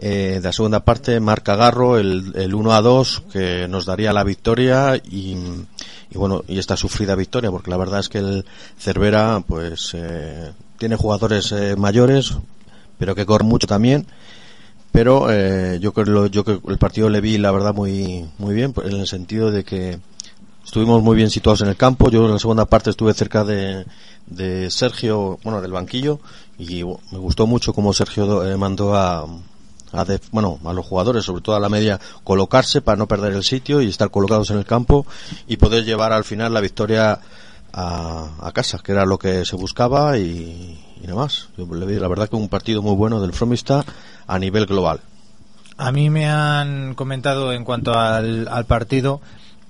[0.00, 4.12] eh, de la segunda parte marca Garro el, el 1 a 2 que nos daría
[4.12, 5.32] la victoria y,
[6.10, 8.44] y bueno, y esta sufrida victoria porque la verdad es que el
[8.78, 12.34] Cervera pues eh, tiene jugadores eh, mayores
[12.98, 14.06] pero que corren mucho también.
[14.92, 18.72] Pero eh, yo creo yo que el partido le vi la verdad muy muy bien
[18.72, 19.98] pues, en el sentido de que
[20.64, 22.10] estuvimos muy bien situados en el campo.
[22.10, 23.84] Yo en la segunda parte estuve cerca de,
[24.26, 26.20] de Sergio bueno del banquillo
[26.58, 29.26] y me gustó mucho cómo Sergio eh, mandó a
[29.92, 33.32] a de- bueno a los jugadores sobre todo a la media colocarse para no perder
[33.32, 35.06] el sitio y estar colocados en el campo
[35.46, 37.20] y poder llevar al final la victoria
[37.72, 41.86] a, a casa que era lo que se buscaba y, y nada más Yo le
[41.86, 43.84] vi la verdad que un partido muy bueno del Fromista
[44.26, 45.00] a nivel global
[45.76, 49.20] A mí me han comentado en cuanto al, al partido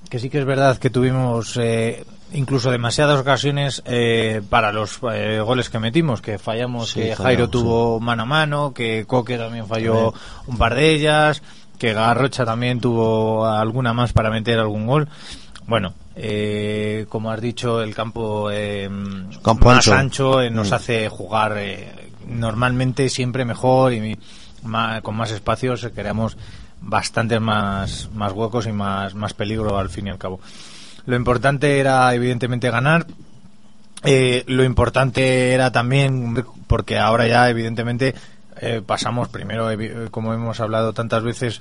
[0.09, 5.41] que sí que es verdad que tuvimos eh, incluso demasiadas ocasiones eh, para los eh,
[5.41, 7.51] goles que metimos, que fallamos, Sí, que fallamos, Jairo sí.
[7.53, 10.23] tuvo mano a mano, que Coque también falló También.
[10.47, 11.43] un par de ellas,
[11.79, 15.09] que Garrocha también tuvo alguna más para meter algún gol.
[15.67, 18.91] Bueno, eh, como has dicho, el campo, eh,
[19.43, 19.95] campo más ancho.
[19.95, 20.75] ancho, eh, nos Mm.
[20.75, 21.93] hace jugar eh,
[22.27, 24.19] normalmente siempre mejor y
[24.65, 26.37] ma- con más espacios eh, creamos
[26.81, 30.41] bastantes más, más huecos y más, más peligro al fin y al cabo.
[31.07, 33.07] lo importante era evidentemente ganar.
[34.05, 38.15] Eh, lo importante era también, porque ahora ya evidentemente
[38.61, 39.69] eh, pasamos primero,
[40.11, 41.61] como hemos hablado tantas veces,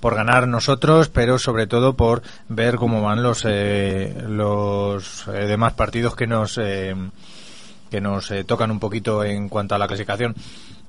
[0.00, 5.74] por ganar nosotros, pero sobre todo por ver cómo van los eh, los eh, demás
[5.74, 6.94] partidos que nos eh,
[7.90, 10.34] que nos eh, tocan un poquito en cuanto a la clasificación.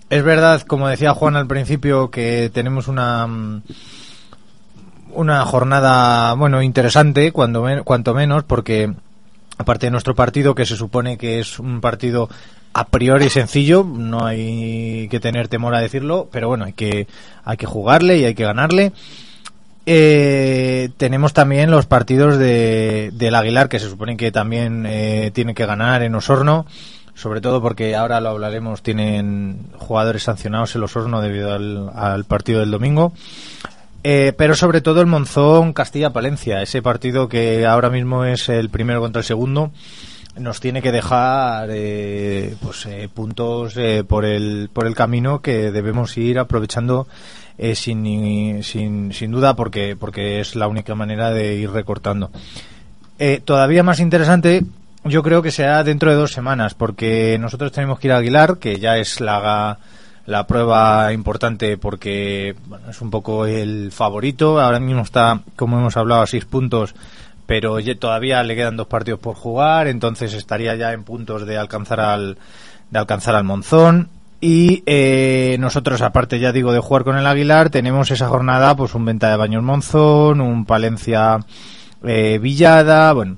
[0.10, 3.62] Es verdad, como decía Juan al principio, que tenemos una mm,
[5.14, 8.94] una jornada bueno interesante cuando cuanto menos porque
[9.58, 12.30] aparte de nuestro partido que se supone que es un partido
[12.78, 17.08] a priori sencillo no hay que tener temor a decirlo pero bueno hay que
[17.46, 18.92] hay que jugarle y hay que ganarle.
[19.86, 25.54] Eh, tenemos también los partidos de, del Aguilar que se supone que también eh, tiene
[25.54, 26.66] que ganar en Osorno
[27.14, 32.60] sobre todo porque ahora lo hablaremos tienen jugadores sancionados el Osorno debido al, al partido
[32.60, 33.14] del domingo.
[34.04, 39.00] Eh, pero sobre todo el Monzón Castilla-Palencia, ese partido que ahora mismo es el primero
[39.00, 39.72] contra el segundo,
[40.38, 45.72] nos tiene que dejar eh, pues, eh, puntos eh, por, el, por el camino que
[45.72, 47.08] debemos ir aprovechando
[47.58, 52.32] eh, sin, sin, sin duda porque, porque es la única manera de ir recortando.
[53.18, 54.64] Eh, todavía más interesante
[55.06, 58.58] yo creo que será dentro de dos semanas porque nosotros tenemos que ir a Aguilar,
[58.58, 59.78] que ya es la
[60.26, 64.60] la prueba importante porque bueno, es un poco el favorito.
[64.60, 66.96] Ahora mismo está, como hemos hablado, a seis puntos,
[67.46, 72.00] pero todavía le quedan dos partidos por jugar, entonces estaría ya en puntos de alcanzar
[72.00, 72.38] al,
[72.90, 74.10] de alcanzar al Monzón.
[74.42, 78.94] Y eh, nosotros, aparte ya digo de jugar con el Aguilar, tenemos esa jornada, pues
[78.94, 81.40] un Venta de Baños Monzón, un Palencia
[82.04, 83.38] eh, Villada, bueno,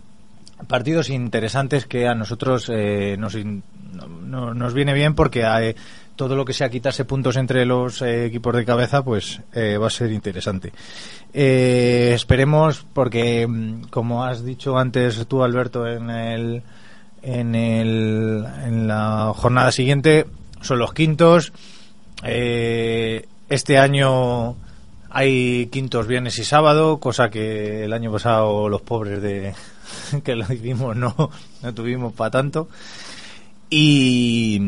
[0.67, 5.75] partidos interesantes que a nosotros eh, nos, no- nos viene bien porque eh,
[6.17, 9.87] todo lo que sea quitarse puntos entre los eh, equipos de cabeza pues eh, va
[9.87, 10.73] a ser interesante.
[11.33, 16.63] Eh, esperemos porque mm, como has dicho antes tú Alberto en el
[17.21, 20.25] en el en la jornada siguiente
[20.61, 21.53] son los quintos.
[22.23, 24.55] Eh, este año
[25.09, 29.53] hay quintos viernes y sábado cosa que el año pasado los pobres de
[30.23, 31.29] que lo hicimos no
[31.61, 32.67] no tuvimos para tanto.
[33.69, 34.61] Y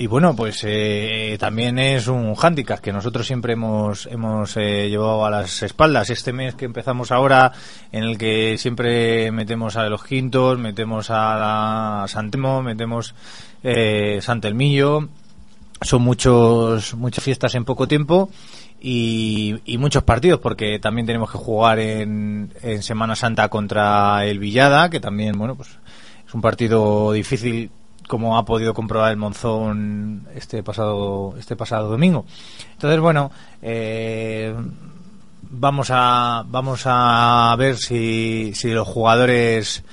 [0.00, 5.26] y bueno, pues eh, también es un hándicap que nosotros siempre hemos, hemos eh, llevado
[5.26, 6.08] a las espaldas.
[6.10, 7.52] Este mes que empezamos ahora,
[7.90, 13.12] en el que siempre metemos a los quintos, metemos a la Santemo, metemos
[13.64, 15.08] eh, Santelmillo,
[15.80, 18.30] son muchos, muchas fiestas en poco tiempo
[18.80, 24.38] y, y muchos partidos, porque también tenemos que jugar en, en Semana Santa contra el
[24.38, 25.70] Villada, que también, bueno, pues
[26.24, 27.72] es un partido difícil
[28.08, 32.26] como ha podido comprobar el Monzón este pasado este pasado domingo.
[32.72, 33.30] Entonces, bueno,
[33.62, 34.52] eh,
[35.42, 39.84] vamos a vamos a ver si, si los jugadores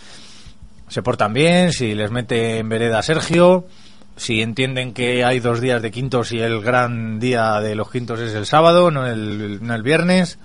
[0.87, 3.67] se portan bien, si les mete en vereda Sergio,
[4.15, 8.19] si entienden que hay dos días de quintos y el gran día de los quintos
[8.19, 10.39] es el sábado, no el, no el viernes,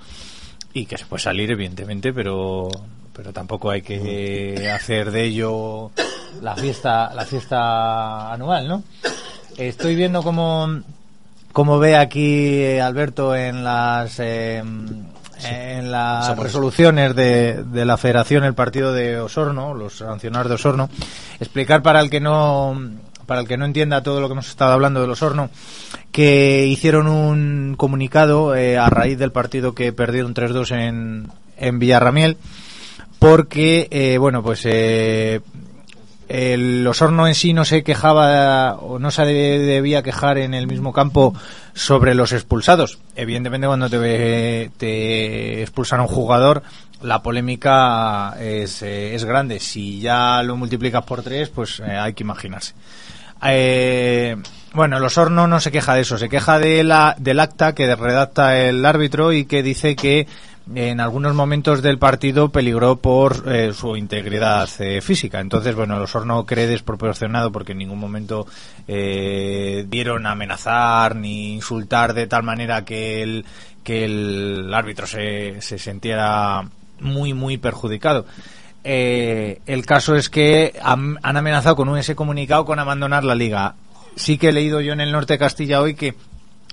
[0.72, 2.68] y que se puede salir, evidentemente, pero
[3.12, 5.90] pero tampoco hay que hacer de ello
[6.42, 8.82] la fiesta la fiesta anual, ¿no?
[9.56, 10.80] Estoy viendo cómo
[11.52, 18.54] como ve aquí Alberto en las eh, en las resoluciones de, de la Federación el
[18.54, 20.90] partido de Osorno, los sancionados de Osorno,
[21.40, 22.76] explicar para el que no
[23.30, 25.50] para el que no entienda todo lo que hemos estado hablando del Osorno,
[26.10, 32.38] que hicieron un comunicado eh, a raíz del partido que perdieron 3-2 en, en Villarramiel,
[33.20, 35.42] porque, eh, bueno, pues eh,
[36.30, 40.66] el Osorno en sí no se quejaba o no se de- debía quejar en el
[40.66, 41.34] mismo campo
[41.74, 42.98] sobre los expulsados.
[43.16, 46.62] Evidentemente cuando te, te expulsan a un jugador
[47.02, 49.58] la polémica es, eh, es grande.
[49.58, 52.74] Si ya lo multiplicas por tres, pues eh, hay que imaginarse.
[53.42, 54.36] Eh,
[54.72, 57.94] bueno, el Osorno no se queja de eso, se queja de la, del acta que
[57.96, 60.26] redacta el árbitro y que dice que
[60.74, 65.40] en algunos momentos del partido peligró por eh, su integridad eh, física.
[65.40, 68.46] Entonces, bueno, el Osorno cree desproporcionado porque en ningún momento
[68.86, 73.44] eh, dieron amenazar ni insultar de tal manera que el,
[73.82, 76.62] que el árbitro se, se sintiera
[77.00, 78.26] muy, muy perjudicado.
[78.84, 83.34] Eh, el caso es que han, han amenazado con un ese comunicado con abandonar la
[83.34, 83.74] liga.
[84.16, 86.14] Sí que he leído yo en el norte de Castilla hoy que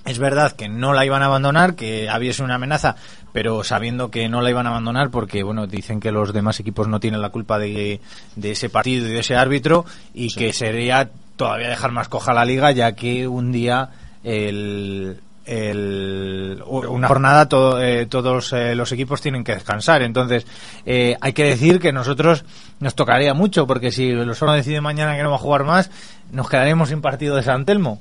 [0.08, 2.96] es verdad que no la iban a abandonar, que habiese una amenaza,
[3.32, 6.88] pero sabiendo que no la iban a abandonar porque, bueno, dicen que los demás equipos
[6.88, 8.00] no tienen la culpa de,
[8.36, 9.84] de ese partido y de ese árbitro
[10.14, 13.90] y que sería todavía dejar más coja la liga ya que un día
[14.24, 17.48] el, el- una jornada
[17.80, 20.02] eh, todos eh, los equipos tienen que descansar.
[20.02, 20.46] Entonces,
[20.86, 22.44] eh, hay que decir que nosotros
[22.80, 25.90] nos tocaría mucho, porque si el Osorno decide mañana que no va a jugar más,
[26.32, 28.00] nos quedaremos sin partido de San Telmo.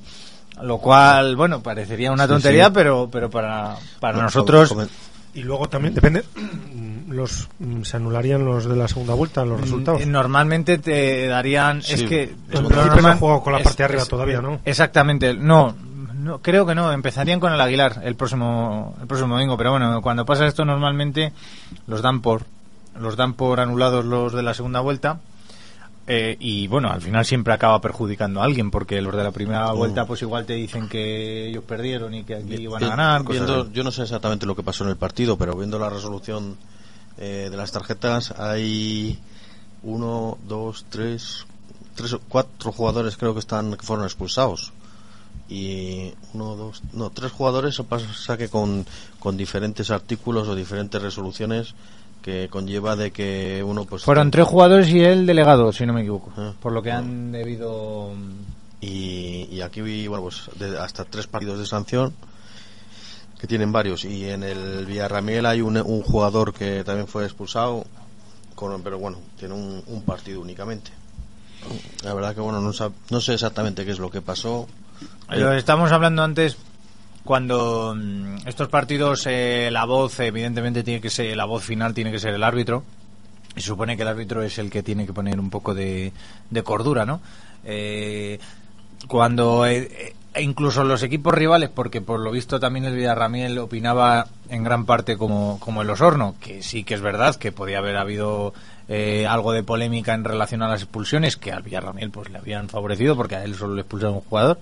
[0.61, 2.71] Lo cual, bueno, parecería una tontería, sí.
[2.73, 4.75] pero pero para, para Bueno, nosotros...
[5.33, 6.23] Y luego también depende,
[7.09, 10.03] los mm, se anularían los de la segunda vuelta, los resultados.
[10.05, 11.81] Mm, Normalmente te darían.
[11.83, 12.35] Sí, es que.
[12.51, 14.59] normal- jugado con la es- parte de arriba es- todavía, ¿no?
[14.65, 15.35] Exactamente.
[15.35, 15.75] No,
[16.15, 16.91] no, creo que no.
[16.91, 19.57] Empezarían con el Aguilar el próximo, el próximo domingo.
[19.57, 21.31] Pero bueno, cuando pasa esto, normalmente
[21.85, 22.41] los dan por,
[22.99, 25.19] los dan por anulados los de la segunda vuelta.
[26.09, 29.73] Eh, y bueno, al final siempre acaba perjudicando a alguien porque los de la primera
[29.73, 33.23] vuelta, pues igual te dicen que ellos perdieron y que aquí iban a Vi- ganar.
[33.25, 35.89] cosas viendo- yo no sé exactamente lo que pasó en el partido, pero viendo la
[35.89, 36.55] resolución
[37.17, 39.19] eh, de las tarjetas, hay
[39.83, 41.45] uno, dos, tres,
[41.95, 44.71] tres, o cuatro jugadores creo que están que fueron expulsados
[45.49, 47.81] y uno, dos, no, tres jugadores.
[47.89, 48.85] Pasa que con,
[49.19, 51.73] con diferentes artículos o diferentes resoluciones
[52.27, 56.01] que conlleva de que uno pues Fueron tres jugadores y el delegado, si no me
[56.01, 56.29] equivoco.
[56.61, 58.11] por lo que han debido.
[58.81, 62.13] y, y aquí vi bueno pues de- hasta tres partidos de sanción
[63.39, 67.85] que tienen varios y en el Villarramiel hay un, un jugador que también fue expulsado
[68.55, 70.91] con, pero bueno tiene un, un partido únicamente
[72.03, 74.67] la verdad que bueno no, sab- no sé exactamente qué es lo que pasó
[75.29, 76.57] Lo estamos hablando antes
[77.27, 82.09] cuando mm, estos partidos eh, la voz evidentemente tiene que ser la voz final tiene
[82.09, 82.85] que ser el árbitro
[83.53, 86.13] se supone que el árbitro es el que tiene que poner un poco de,
[86.49, 87.19] de cordura no
[87.69, 88.39] Eh,
[89.07, 94.27] cuando eh, eh, incluso los equipos rivales porque por lo visto también el Villarramiel opinaba
[94.47, 97.97] en gran parte como, como el Osorno que sí que es verdad que podía haber
[97.97, 98.53] habido
[98.87, 102.69] eh, algo de polémica en relación a las expulsiones que al Villarramiel pues le habían
[102.69, 104.59] favorecido porque a él solo le expulsaron un jugador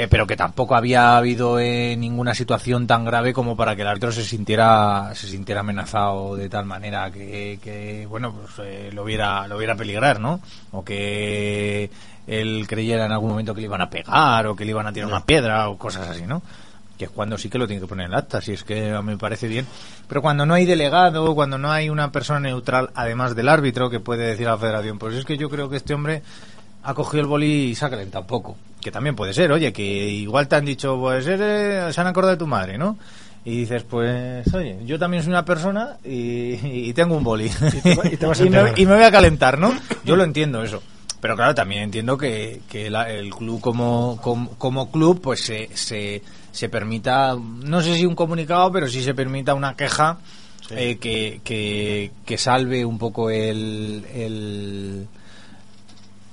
[0.00, 3.88] eh, pero que tampoco había habido eh, ninguna situación tan grave como para que el
[3.88, 9.02] árbitro se sintiera se sintiera amenazado de tal manera que, que, bueno pues eh, lo
[9.02, 10.38] viera lo viera peligrar no
[10.70, 11.90] o que
[12.28, 14.92] él creyera en algún momento que le iban a pegar o que le iban a
[14.92, 16.42] tirar una piedra o cosas así no
[16.96, 18.92] que es cuando sí que lo tiene que poner en el acta si es que
[18.92, 19.66] a mí me parece bien.
[20.06, 23.98] Pero cuando no hay delegado cuando no hay una persona neutral además del árbitro que
[23.98, 26.22] puede decir a la federación pues es que yo creo que este hombre
[26.84, 28.56] ha cogido el boli y sácale tampoco.
[28.88, 32.32] Que también puede ser, oye, que igual te han dicho, pues eres- se han acordado
[32.32, 32.96] de tu madre, ¿no?
[33.44, 36.54] Y dices, pues, oye, yo también soy una persona y,
[36.88, 37.50] y tengo un boli.
[37.74, 38.78] Y, te va- y te vas a me, enterar.
[38.78, 39.74] y me voy a calentar, ¿no?
[40.06, 40.82] Yo lo entiendo eso.
[41.20, 45.68] Pero claro, también entiendo que, que la- el club como, como, como club, pues se,
[45.74, 50.16] se, se permita, no sé si un comunicado, pero sí se permita una queja
[50.70, 55.06] eh, que, que, que salve un poco el, el,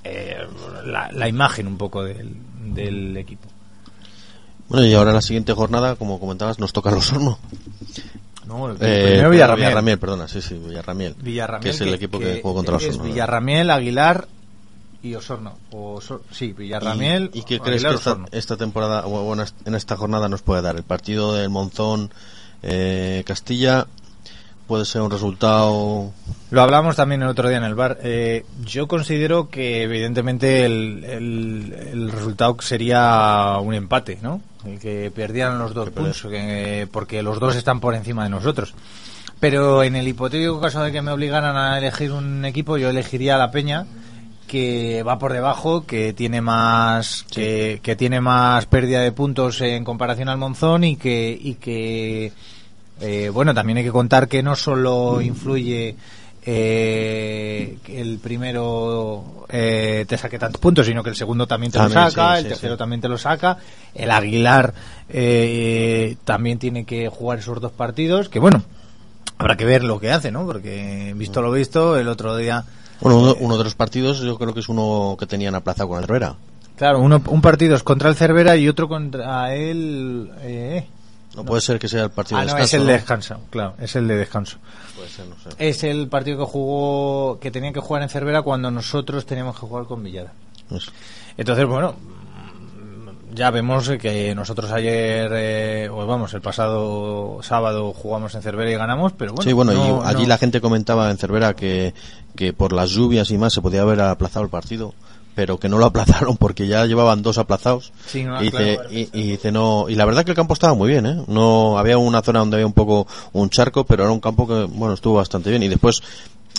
[0.05, 0.37] eh,
[0.85, 2.33] la, la imagen un poco del,
[2.73, 3.47] del equipo.
[4.69, 7.37] bueno y ahora en la siguiente jornada como comentabas nos toca el Osorno
[8.47, 9.97] No, el Eh, primero Villarramiel.
[9.99, 13.71] perdona sí sí Villarramiel, Villarramiel, que es el equipo que, juega contra es Osorno Villarramiel,
[13.71, 14.27] Aguilar
[15.01, 15.53] y Osorno.
[15.71, 17.29] O Osor- sí, Villarramiel.
[17.33, 20.41] ¿Y, y qué Aguilar, crees que esta, esta temporada, o bueno, en esta jornada nos
[20.41, 20.75] puede dar?
[20.77, 22.11] El partido del Monzón
[22.63, 23.85] eh, Castilla
[24.67, 26.11] puede ser un resultado.
[26.51, 27.99] Lo hablamos también el otro día en el bar.
[28.03, 34.41] Eh, yo considero que evidentemente el, el, el resultado sería un empate, ¿no?
[34.65, 38.73] El que perdieran los dos puntos, que- porque los dos están por encima de nosotros.
[39.39, 43.35] Pero en el hipotético caso de que me obligaran a elegir un equipo, yo elegiría
[43.35, 43.85] a la Peña,
[44.47, 49.83] que va por debajo, que tiene más, que, que tiene más pérdida de puntos en
[49.83, 52.31] comparación al Monzón y que, y que
[53.01, 55.95] eh, bueno, también hay que contar que no solo influye
[56.45, 61.79] eh, que el primero eh, te saque tantos puntos, sino que el segundo también te
[61.79, 62.77] También, lo saca, sí, el sí, tercero sí.
[62.77, 63.57] también te lo saca,
[63.95, 64.73] el Aguilar
[65.09, 68.63] eh, también tiene que jugar esos dos partidos, que bueno,
[69.37, 70.45] habrá que ver lo que hace, ¿no?
[70.45, 72.63] Porque visto lo visto, el otro día...
[73.01, 75.97] Bueno, uno, uno de los partidos yo creo que es uno que tenían aplazado con
[75.97, 76.35] el Herrera.
[76.77, 80.29] Claro, uno, un partido es contra el Cervera y otro contra el...
[80.41, 80.85] eh,
[81.35, 82.65] No, puede ser que sea el partido Ah, de no, descanso.
[82.65, 82.87] es el ¿no?
[82.87, 84.57] de descanso, claro, es el de descanso.
[84.95, 85.49] Puede ser, no sé.
[85.59, 89.61] Es el partido que jugó, que tenía que jugar en Cervera cuando nosotros teníamos que
[89.67, 90.31] jugar con Villada.
[90.71, 90.91] Eso.
[91.37, 91.95] Entonces, bueno,
[93.33, 98.75] ya vemos que nosotros ayer, eh, o vamos, el pasado sábado jugamos en Cervera y
[98.75, 99.43] ganamos, pero bueno.
[99.49, 101.93] sí, bueno, no- y allí no- la gente comentaba en Cervera que,
[102.35, 104.93] que por las lluvias y más se podía haber aplazado el partido,
[105.35, 107.91] pero que no lo aplazaron porque ya llevaban dos aplazados.
[108.07, 110.53] Sí, no, y, claro, dice, y, y dice, no, y la verdad que el campo
[110.53, 111.23] estaba muy bien, ¿eh?
[111.27, 114.63] No, había una zona donde había un poco un charco, pero era un campo que,
[114.63, 115.61] bueno, estuvo bastante bien.
[115.63, 116.01] Y después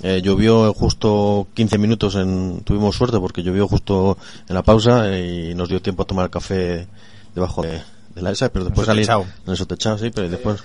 [0.02, 4.18] eh, llovió justo 15 minutos, en, tuvimos suerte porque llovió justo
[4.48, 6.86] en la pausa y nos dio tiempo a tomar café
[7.34, 7.80] debajo de,
[8.14, 9.22] de la esa, pero después Sotechao.
[9.22, 10.62] en el Sotechao, sí, pero después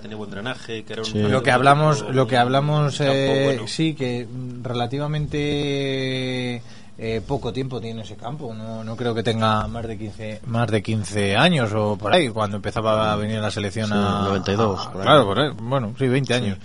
[0.00, 1.18] tenía buen drenaje, que era un Sí.
[1.18, 3.66] Lo que hablamos, lo que hablamos, campo eh, bueno.
[3.68, 4.26] sí, que
[5.32, 6.62] relativamente
[6.98, 8.54] eh, poco tiempo tiene ese campo.
[8.54, 12.28] No, no creo que tenga más de 15, más de 15 años o por ahí,
[12.28, 15.06] cuando empezaba a venir la selección Sí, a 92, a- por ahí.
[15.06, 15.50] claro, por ahí.
[15.60, 16.58] bueno, sí, 20 años.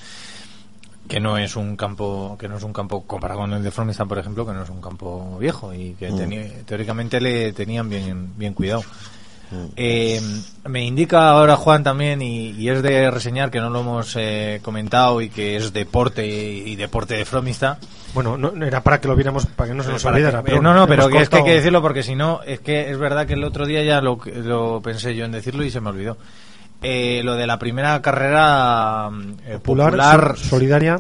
[1.08, 4.08] Que no es un campo, que no es un campo comparado con el de Fromestad,
[4.08, 6.18] por ejemplo, que no es un campo viejo y que Mm.
[6.18, 8.84] tenía- teóricamente le tenían bien, bien cuidado.
[9.78, 10.20] Eh,
[10.66, 14.60] me indica ahora Juan también, y, y es de reseñar que no lo hemos eh,
[14.62, 17.78] comentado y que es deporte y, y deporte de Fromista.
[18.14, 20.40] Bueno, no, era para que lo viéramos, para que no se nos Para olvidara.
[20.40, 22.60] que- pero no, no, pero que es que hay que decirlo porque si no, es
[22.60, 25.72] que es verdad que el otro día ya lo, lo pensé yo en decirlo y
[25.72, 26.18] se me olvidó.
[26.82, 29.10] Eh, lo de la primera carrera
[29.46, 31.00] eh, Popular, popular, so- solidaria.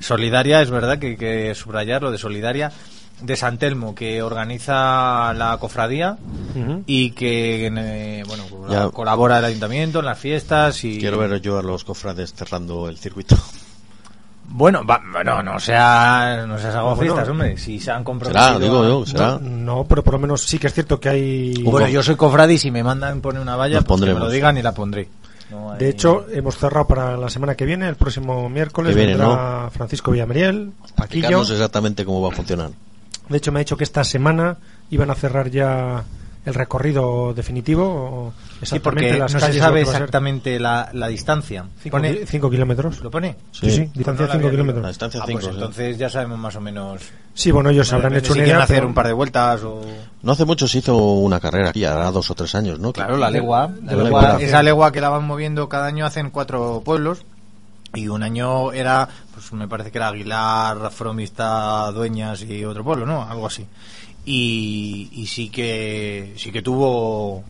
[0.00, 2.70] solidaria, es verdad que hay que subrayar lo de solidaria
[3.20, 6.18] de San Telmo que organiza la cofradía
[6.86, 8.88] y que eh, bueno Ya.
[8.90, 12.98] colabora el ayuntamiento en las fiestas y quiero ver yo a los cofrades cerrando el
[12.98, 13.36] circuito.
[14.48, 18.58] bueno va- bueno no sea no seas Bueno, fiestas hombre si se han comprometido Será,
[18.58, 19.38] digo a- yo, será.
[19.40, 21.62] No, pero por lo menos sí que es cierto que hay.
[21.62, 24.28] bueno yo soy cofrade y si me mandan poner una valla pues que me lo
[24.30, 25.08] digan y la pondré
[25.50, 28.98] No hay- De hecho, hemos cerrado para la semana que viene, el próximo miércoles, Que
[29.04, 31.42] viene, vendrá Francisco Villameriel, Paquillo.
[31.42, 32.70] Exactamente cómo va a funcionar.
[33.28, 34.56] De hecho, me ha dicho que esta semana
[34.90, 36.04] iban a cerrar ya
[36.44, 38.32] el recorrido definitivo.
[38.62, 43.00] o sí porque las no se sabe exactamente la, la distancia Cinco, Pone- cinco kilómetros.
[43.00, 43.34] ¿Lo pone?
[43.50, 44.82] Sí, sí, distancia Pues no la 5 había kilómetros.
[44.82, 47.02] La distancia Ah, 5, pues entonces ya sabemos más o menos
[47.34, 48.64] Sí, bueno, ellos habrán Depende hecho si una quieren idea.
[48.64, 49.80] hacer pero- un par de vueltas o
[50.22, 52.92] No hace mucho se hizo una carrera aquí, hará dos o tres años, ¿no?
[52.92, 54.36] Claro, la legua, la La legua- legua.
[54.40, 57.24] esa legua que la van moviendo cada año hacen cuatro pueblos
[57.96, 63.06] y un año era, pues me parece que era Aguilar, Fromista, Dueñas y otro pueblo,
[63.06, 63.22] ¿no?
[63.22, 63.66] Algo así.
[64.24, 67.44] Y, y sí que sí que tuvo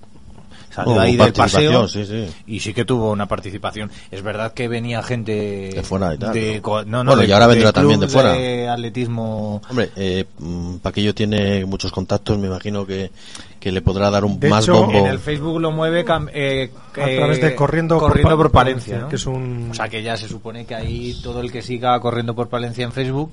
[0.77, 2.35] salió Hubo ahí del paseo participación, sí, sí.
[2.47, 3.91] y sí que tuvo una participación.
[4.11, 6.63] Es verdad que venía gente De fuera y tal, de ¿no?
[6.63, 8.33] co- no, no, Bueno, de- y ahora vendrá de también de fuera.
[8.35, 13.11] de atletismo Hombre, eh, mm, Paquillo tiene muchos contactos, me imagino que,
[13.59, 14.99] que le podrá dar un De más hecho, bombo.
[14.99, 18.51] En el Facebook lo mueve cam- eh, A través de eh, Corriendo por corriendo por
[18.53, 19.09] Palencia, Palencia, ¿no?
[19.09, 21.99] que es un- O sea que ya se supone que ahí todo el que siga
[22.01, 23.31] corriendo por Palencia en Facebook,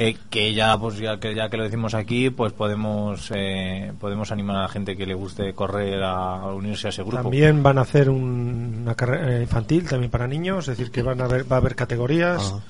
[0.00, 4.30] eh, que ya pues ya que ya que lo decimos aquí, pues podemos eh, podemos
[4.30, 7.16] animar a la gente que le guste correr a, a unirse a ese grupo.
[7.22, 11.20] También van a hacer un- una carrera infantil, también para niños, es decir, que van
[11.20, 12.54] a haber, va a haber categorías.
[12.54, 12.60] Ah.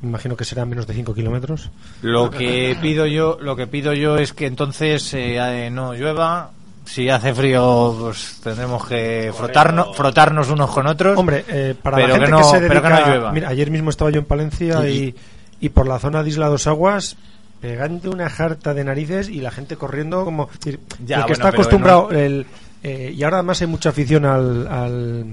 [0.00, 1.70] Me imagino que serán menos de 5 kilómetros.
[2.02, 5.36] Lo que pido yo, lo que pido yo es que entonces eh,
[5.66, 6.52] eh, no llueva.
[6.84, 11.18] Si hace frío, pues tendremos que frotarnos, frotarnos unos con otros.
[11.18, 13.00] Hombre, eh, para Pero la gente que que, no- se pero que dedica...
[13.00, 13.32] no llueva.
[13.32, 14.88] Mira, ayer mismo estaba yo en Palencia Sí.
[14.88, 15.14] y,
[15.60, 17.16] y por la zona de Isla Dos Aguas
[17.60, 20.48] pegando una jarta de narices y la gente corriendo como...
[20.52, 22.10] es decir, Ya, el que bueno, está acostumbrado...
[22.12, 22.46] el,
[22.84, 24.66] eh, y ahora además hay mucha afición al...
[24.68, 25.26] al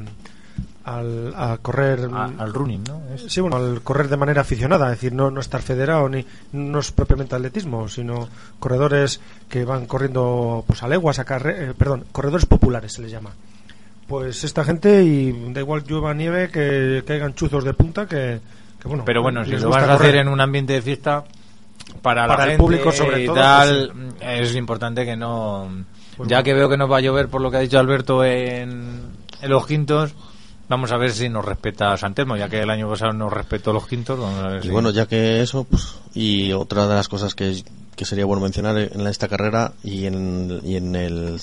[0.83, 3.01] al, a correr A- al running, ¿no?
[3.15, 6.23] Es- sí bueno al correr de manera aficionada es decir no no estar federado ni
[6.51, 9.19] no es propiamente atletismo sino corredores
[9.49, 13.31] que van corriendo pues a leguas a carre- eh, perdón corredores populares se les llama
[14.07, 18.39] pues esta gente y da igual llueva nieve que caigan chuzos de punta que,
[18.85, 21.23] que bueno Pero bueno, si lo vas a hacer en un ambiente de fiesta,
[22.01, 25.67] para, Para la el gente público sobre y todo, tal, pues es importante que no...
[26.17, 26.43] Pues ya bueno.
[26.45, 29.01] que veo que no va a llover por lo que ha dicho Alberto en,
[29.41, 30.13] en los quintos,
[30.69, 33.73] vamos a ver si nos respeta San Telmo, ya que el año pasado nos respetó
[33.73, 34.17] los quintos.
[34.19, 37.35] Vamos a ver Y si- bueno, ya que eso, pues, y otra de las cosas
[37.35, 37.61] que,
[37.95, 41.39] que sería bueno mencionar en esta carrera y en, y en el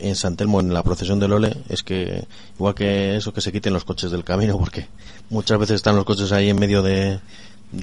[0.00, 2.24] en San Telmo, en la procesión del Ole, es que
[2.56, 4.88] igual que eso, que se quiten los coches del camino, porque
[5.30, 7.18] muchas veces están los coches ahí en medio de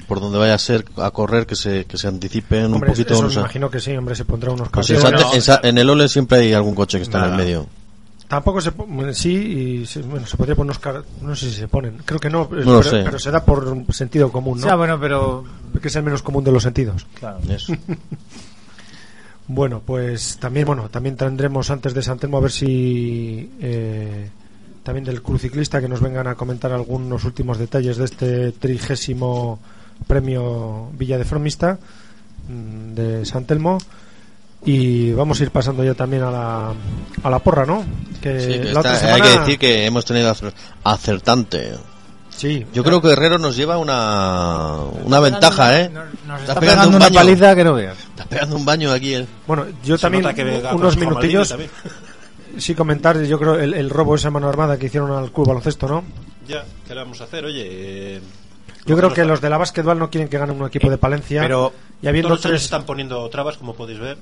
[0.08, 3.12] por donde vaya a ser a correr, que se, que se anticipen Hombre, un poquito.
[3.14, 5.42] eso no me imagino que sí hombre se pondrá unos Pues en.
[5.42, 7.66] San- en el Ole siempre hay algún coche que está en el medio.
[8.28, 8.72] Tampoco se
[9.12, 10.76] sí y se, bueno se podría poner
[11.20, 13.02] no sé si se ponen creo que no, lo pero, sé.
[13.04, 15.44] pero se da por sentido común no Ya, bueno, pero...
[15.80, 17.38] que es el menos común de los sentidos Claro.
[17.48, 17.74] Eso.
[19.46, 24.30] Bueno, pues también bueno también tendremos antes de San Telmo a ver si eh,
[24.82, 29.58] también del cruciclista que nos vengan a comentar algunos últimos detalles de este trigésimo
[30.06, 31.78] premio Villa de Fromista
[32.48, 33.76] mm, de San Telmo
[34.64, 36.72] y vamos a ir pasando ya también a la,
[37.22, 37.84] a la porra, ¿no?
[38.22, 40.54] Que Sí, que la otra está- Hay que decir que hemos tenido acer-
[40.84, 41.74] acertante.
[42.30, 45.88] sí, Yo creo que Herrero nos lleva una, una ventaja, ¿eh?
[45.90, 47.14] Nos, nos Está está pegando pegando un una baño.
[47.20, 47.98] paliza que no veas.
[47.98, 49.26] Está pegando un baño aquí el...
[49.46, 51.70] Bueno, yo Se también que unos minutillos también.
[52.58, 55.86] sí comentar, yo creo el, el robo esa mano armada que hicieron al club baloncesto,
[55.88, 56.04] ¿no?
[56.48, 57.44] Ya, ¿qué le vamos a hacer?
[57.44, 57.64] Oye,
[58.16, 58.20] eh,
[58.86, 61.40] Yo creo que los de la básquetbol no quieren que gane un equipo de Palencia.
[61.42, 62.62] Pero y habiendo todos tres.
[62.64, 64.18] están poniendo trabas, como podéis ver.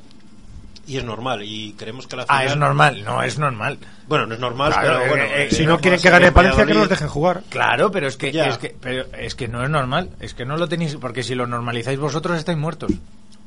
[0.86, 2.46] Y es normal, y creemos que la Ah, final...
[2.52, 3.78] es normal, no es normal.
[4.08, 5.24] Bueno, no es normal, Claro, pero bueno...
[5.24, 6.80] eh, eh, Si no eh, quieren que gane en Palencia, que Valladolid.
[6.80, 7.42] nos dejen jugar.
[7.50, 8.46] Claro, pero es que, Ya.
[8.46, 11.36] es que pero es que no es normal, es que no lo tenéis porque si
[11.36, 12.90] lo normalizáis vosotros estáis muertos.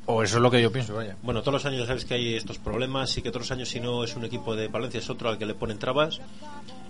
[0.07, 1.15] O eso es lo que yo pienso, vaya.
[1.23, 3.67] Bueno, todos los años ya sabes que hay estos problemas y que todos los años
[3.69, 6.21] si no es un equipo de Palencia es otro al que le ponen trabas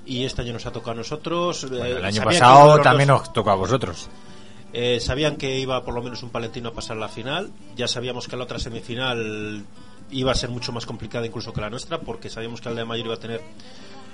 [0.06, 1.64] y este año nos ha tocado a nosotros.
[1.64, 4.10] Eh, Bueno, el año pasado los también dos- os tocó a vosotros.
[4.74, 7.50] Eh, sabían que iba por lo menos un palentino a pasar la final.
[7.78, 9.64] Ya sabíamos que la otra semifinal
[10.12, 12.86] iba a ser mucho más complicada incluso que la nuestra, porque sabíamos que el de
[12.86, 13.42] Mayor iba a tener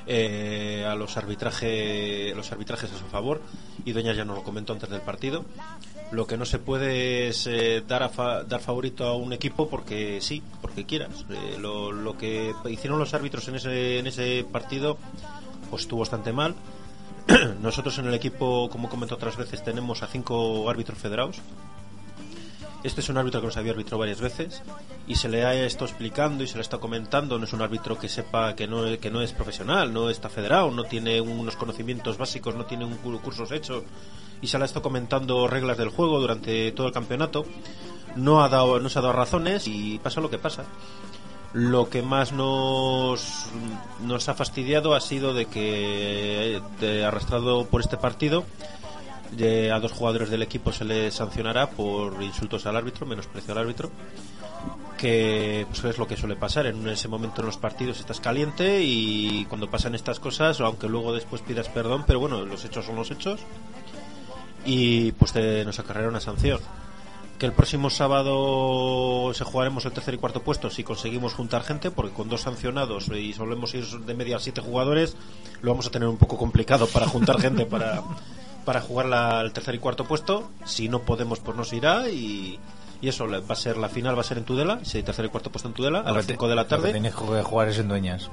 [0.07, 3.41] eh, a los arbitraje, los arbitrajes a su favor.
[3.85, 5.45] Y Dueñas ya nos lo comentó antes del partido.
[6.11, 9.69] Lo que no se puede es eh, dar, a fa- dar favorito a un equipo
[9.69, 11.25] porque sí, porque quieras.
[11.29, 14.97] Eh, lo, lo que hicieron los árbitros en ese, en ese partido
[15.69, 16.55] pues estuvo bastante mal.
[17.61, 21.37] Nosotros en el equipo, como he comentado otras veces, tenemos a cinco árbitros federados.
[22.83, 24.63] Este es un árbitro que nos había arbitrado varias veces
[25.07, 27.37] y se le ha estado explicando y se le está comentando.
[27.37, 30.71] No es un árbitro que sepa que no, que no es profesional, no está federado,
[30.71, 33.83] no tiene unos conocimientos básicos, no tiene un cu- cursos hechos
[34.41, 37.45] y se le ha estado comentando reglas del juego durante todo el campeonato.
[38.15, 40.63] No, ha dado, no se ha dado razones y pasa lo que pasa.
[41.53, 43.45] Lo que más nos,
[44.01, 48.45] nos ha fastidiado ha sido de que, de, arrastrado por este partido,
[49.71, 53.89] a dos jugadores del equipo se les sancionará por insultos al árbitro, menosprecio al árbitro,
[54.97, 56.65] que pues, es lo que suele pasar.
[56.65, 61.13] En ese momento en los partidos estás caliente y cuando pasan estas cosas, aunque luego
[61.13, 63.39] después pidas perdón, pero bueno, los hechos son los hechos
[64.65, 66.59] y pues te, nos acarreará una sanción
[67.39, 71.89] que el próximo sábado se jugaremos el tercer y cuarto puesto si conseguimos juntar gente,
[71.89, 75.17] porque con dos sancionados y solemos ir de media a siete jugadores,
[75.63, 78.03] lo vamos a tener un poco complicado para juntar gente para,
[78.65, 80.49] para jugar la- el tercer y cuarto puesto.
[80.65, 82.59] Si no podemos, pues nos irá y,
[83.01, 85.29] y eso va a ser la final, va a ser en Tudela, si tercer y
[85.29, 86.91] cuarto puesto en Tudela, a las que te- 5 de la lo que tarde.
[86.93, 88.29] tenéis que jugar es en Dueñas.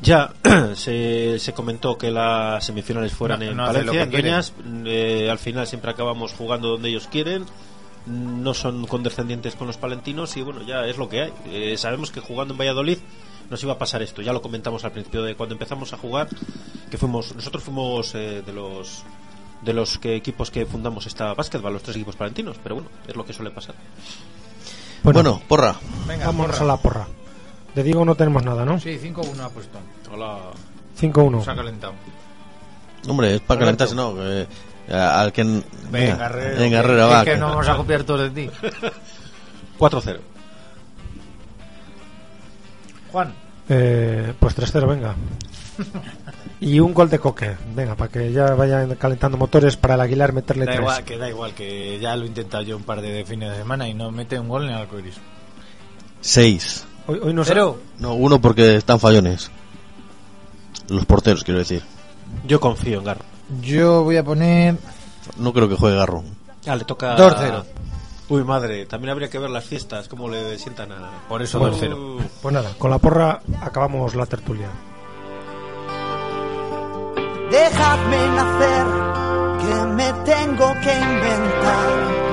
[0.00, 0.32] Ya
[0.74, 4.10] se, se comentó que las semifinales fueran No, en no Palencia, en.
[4.10, 4.52] Dueñas.
[4.84, 7.44] Eh, al final siempre acabamos jugando donde ellos quieren.
[8.06, 11.32] No son condescendientes con los palentinos y bueno, ya es lo que hay.
[11.46, 12.98] Eh, sabemos que jugando en Valladolid
[13.50, 14.22] nos iba a pasar esto.
[14.22, 16.28] Ya lo comentamos al principio de cuando empezamos a jugar,
[16.90, 19.02] que fuimos nosotros fuimos eh, de los
[19.62, 23.16] de los que equipos que fundamos esta básquetbol, los tres equipos palentinos, pero bueno, es
[23.16, 23.74] lo que suele pasar.
[25.02, 25.76] Bueno, porra.
[26.06, 26.64] Venga, Vámonos porra.
[26.64, 27.06] a la porra.
[27.74, 28.80] De Diego no tenemos nada, ¿no?
[28.80, 29.78] Sí, 5-1 ha puesto.
[30.12, 30.38] Hola.
[31.00, 31.44] 5-1.
[31.44, 31.94] Se ha calentado.
[33.06, 34.14] Hombre, es para calentarse, no.
[34.16, 34.42] que,
[34.88, 35.44] eh, al que.
[35.90, 36.58] Venga, Herrero.
[36.60, 37.24] Venga, Herrero, que- va.
[37.24, 38.50] que que- no vamos a copiar todos de ti.
[39.78, 40.18] 4-0.
[43.12, 43.32] Juan.
[43.68, 45.14] Eh, pues 3-0, venga.
[46.60, 47.56] Y un gol de Coque.
[47.74, 50.80] Venga, para que ya vayan calentando motores para el Aguilar meterle Da 3.
[50.80, 53.56] igual, que da igual, que ya lo he intentado yo un par de fines de
[53.58, 55.14] semana y no mete un gol en el arcoiris.
[56.20, 56.84] Seis.
[57.06, 57.78] Hoy, hoy no sé- Cero.
[57.98, 59.50] No, uno porque están fallones.
[60.88, 61.82] Los porteros, quiero decir.
[62.46, 63.24] Yo confío en Garro.
[63.62, 64.76] Yo voy a poner
[65.36, 66.22] No creo que juegue Garro.
[66.66, 67.64] Ah, le toca 2-0.
[68.30, 71.10] Uy, madre, también habría que ver las fiestas, cómo le sientan a...
[71.30, 72.18] Por eso Bueno, 2-0.
[72.42, 74.68] Pues nada, con la porra acabamos la tertulia.
[77.50, 78.86] Dejadme nacer,
[79.60, 82.28] que me tengo que inventar.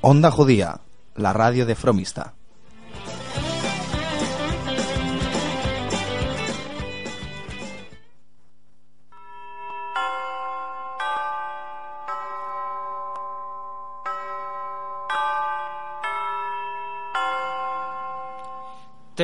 [0.00, 0.80] Onda Judía,
[1.16, 2.34] la radio de Fromista.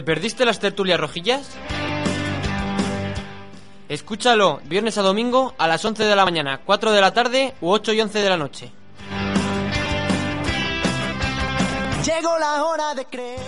[0.01, 1.47] ¿Te perdiste las tertulias rojillas?
[3.87, 7.69] Escúchalo viernes a domingo a las 11 de la mañana, 4 de la tarde u
[7.69, 8.73] 8 y 11 de la noche.
[12.03, 13.41] Llegó la hora de creer.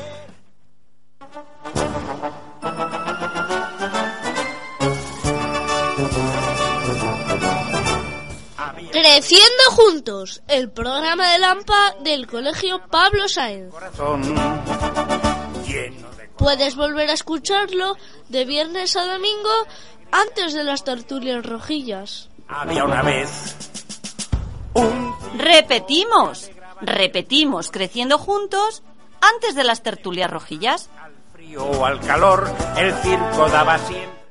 [8.90, 13.72] Creciendo juntos, el programa de Lampa del Colegio Pablo Sáenz.
[16.42, 17.96] Puedes volver a escucharlo
[18.28, 19.48] de viernes a domingo
[20.10, 22.30] antes de las tertulias rojillas.
[22.48, 23.56] Había una vez
[25.36, 28.82] Repetimos, repetimos, creciendo juntos
[29.20, 30.90] antes de las tertulias rojillas.
[31.32, 34.22] frío o al calor, el circo daba siempre.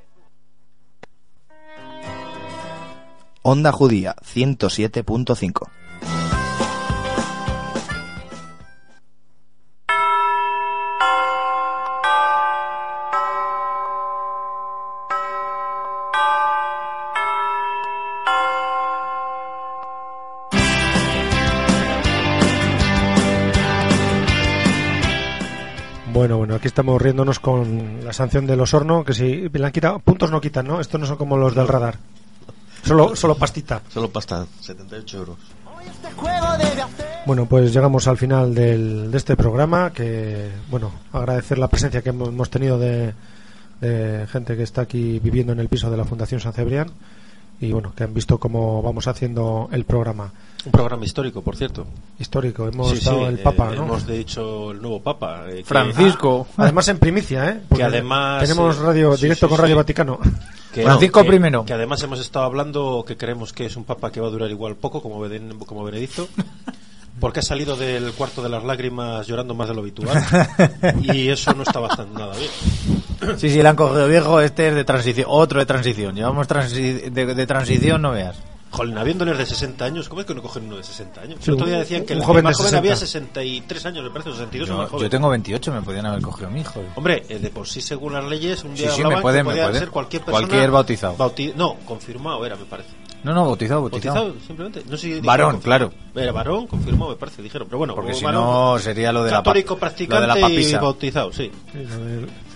[3.41, 5.70] Onda Judía 107.5.
[26.22, 29.97] Bueno, bueno, aquí estamos riéndonos con la sanción del Osorno, que si le han quitado,
[29.97, 30.80] puntos no quitan, ¿no?
[30.80, 31.97] Estos no son como los del radar.
[32.84, 33.82] Solo, solo pastita.
[33.89, 35.38] Solo pasta, 78 euros.
[37.26, 42.09] Bueno, pues llegamos al final del, de este programa, que, bueno, agradecer la presencia que
[42.09, 43.15] hemos, tenido de,
[43.80, 46.91] de gente que está aquí viviendo en el piso de la Fundación San Cebrián
[47.59, 50.32] y, bueno, que han visto cómo vamos haciendo el programa.
[50.64, 51.88] Un programa histórico, por cierto.
[52.20, 53.84] Histórico, hemos Sí, estado sí, el eh, Papa, ¿no?
[53.84, 55.45] Hemos dicho el nuevo Papa.
[55.49, 56.45] eh, que- Francisco.
[56.51, 57.62] Ah, además en primicia, ¿eh?
[57.68, 59.62] Porque Que además, Tenemos eh, radio sí, directo sí, con sí.
[59.64, 60.20] Radio Vaticano.
[60.72, 61.66] Que, Francisco que- primero.
[61.66, 64.51] Que además hemos estado hablando que creemos que es un papa que va a durar
[64.51, 66.28] igual poco, como, Beden- como Benedicto.
[67.20, 70.24] Porque ha salido del cuarto de las lágrimas llorando más de lo habitual.
[71.01, 73.38] y eso no está bastante nada bien.
[73.39, 74.39] Sí, sí, le han cogido viejo.
[74.41, 75.26] Este es de transición.
[75.30, 76.16] Otro de transición.
[76.16, 78.38] Llevamos transi- de, de transición, no veas.
[78.72, 81.39] Jolín, habiéndoles de 60 años, ¿cómo es que no cogen uno de 60 años?
[81.41, 82.78] Sí, el otro día un- decían que un el joven más joven 60.
[82.80, 85.03] había 63 años, me parece, o 62 o más Yo, joven.
[85.03, 86.82] yo tengo 28, me podían haber cogido mi hijo.
[86.95, 89.39] Hombre, eh, de por sí, según las leyes, un Sí, día sí, hablaban me pueden,
[89.39, 89.80] que me podía pueden.
[89.82, 90.47] ser cualquier persona.
[90.47, 91.17] Cualquier bautizado.
[91.17, 92.89] bauti- no, confirmado era, me parece.
[93.24, 94.15] No, no, bautizado, bautizado.
[94.15, 94.84] Bautizado, simplemente.
[94.89, 95.91] No sé si Varón, claro.
[96.15, 97.67] Era varón, confirmado, me parece, dijeron.
[97.67, 100.36] Pero bueno, Porque si varón, no, sería lo de la Católico lo practicante de la
[100.36, 100.78] papisa.
[100.78, 101.51] y bautizado, sí.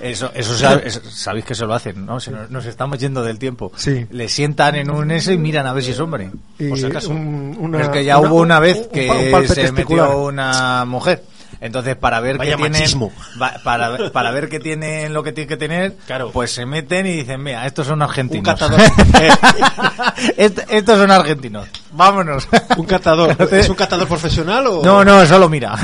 [0.01, 2.19] Eso, eso sa- es- sabéis que se lo hacen, ¿no?
[2.19, 3.71] Se nos, nos estamos yendo del tiempo.
[3.75, 4.05] Sí.
[4.11, 6.31] Le sientan en un eso y miran a ver si es hombre.
[6.59, 7.09] Y por si acaso.
[7.11, 10.07] un- una- es que ya una- hubo una vez un que un se testicular.
[10.09, 11.23] metió una mujer.
[11.61, 13.09] Entonces, para ver Vaya que tienen,
[13.41, 16.31] va- para, ver- para ver que tienen lo que tienen que tener, Claro.
[16.31, 18.39] pues se meten y dicen, mira, estos son argentinos.
[18.39, 18.81] Un catador.
[20.37, 21.67] Est- estos son argentinos.
[21.91, 22.47] Vámonos.
[22.77, 23.35] ¿Un catador?
[23.53, 24.81] ¿Es un catador profesional o.?
[24.83, 25.75] No, no, solo mira.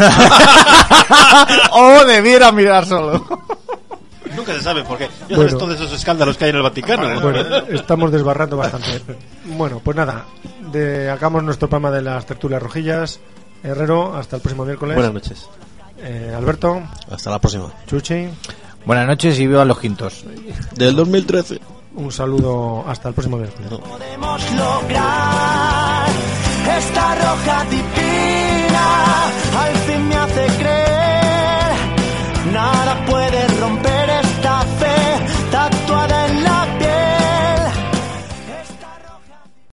[1.71, 3.25] o debiera mirar solo.
[4.35, 5.49] Nunca se sabe, porque ya Bueno.
[5.49, 7.09] sabes todos esos escándalos que hay en el Vaticano.
[7.15, 7.19] ¿no?
[7.21, 9.01] Bueno, estamos desbarrando bastante.
[9.45, 10.25] Bueno, pues nada,
[10.71, 13.19] de, acabamos nuestro programa de las tertulias rojillas.
[13.63, 14.95] Herrero, hasta el próximo miércoles.
[14.95, 15.47] Buenas noches.
[15.99, 16.81] Eh, Alberto.
[17.09, 17.71] Hasta la próxima.
[17.87, 18.27] Chuchi.
[18.85, 20.25] Buenas noches y viva los quintos.
[20.75, 21.59] Del 2013.
[21.95, 23.69] Un saludo hasta el próximo miércoles.
[23.69, 26.07] Podemos lograr
[26.77, 29.25] esta roja divina.
[29.57, 32.51] Al fin me hace creer.
[32.53, 33.50] Nada puede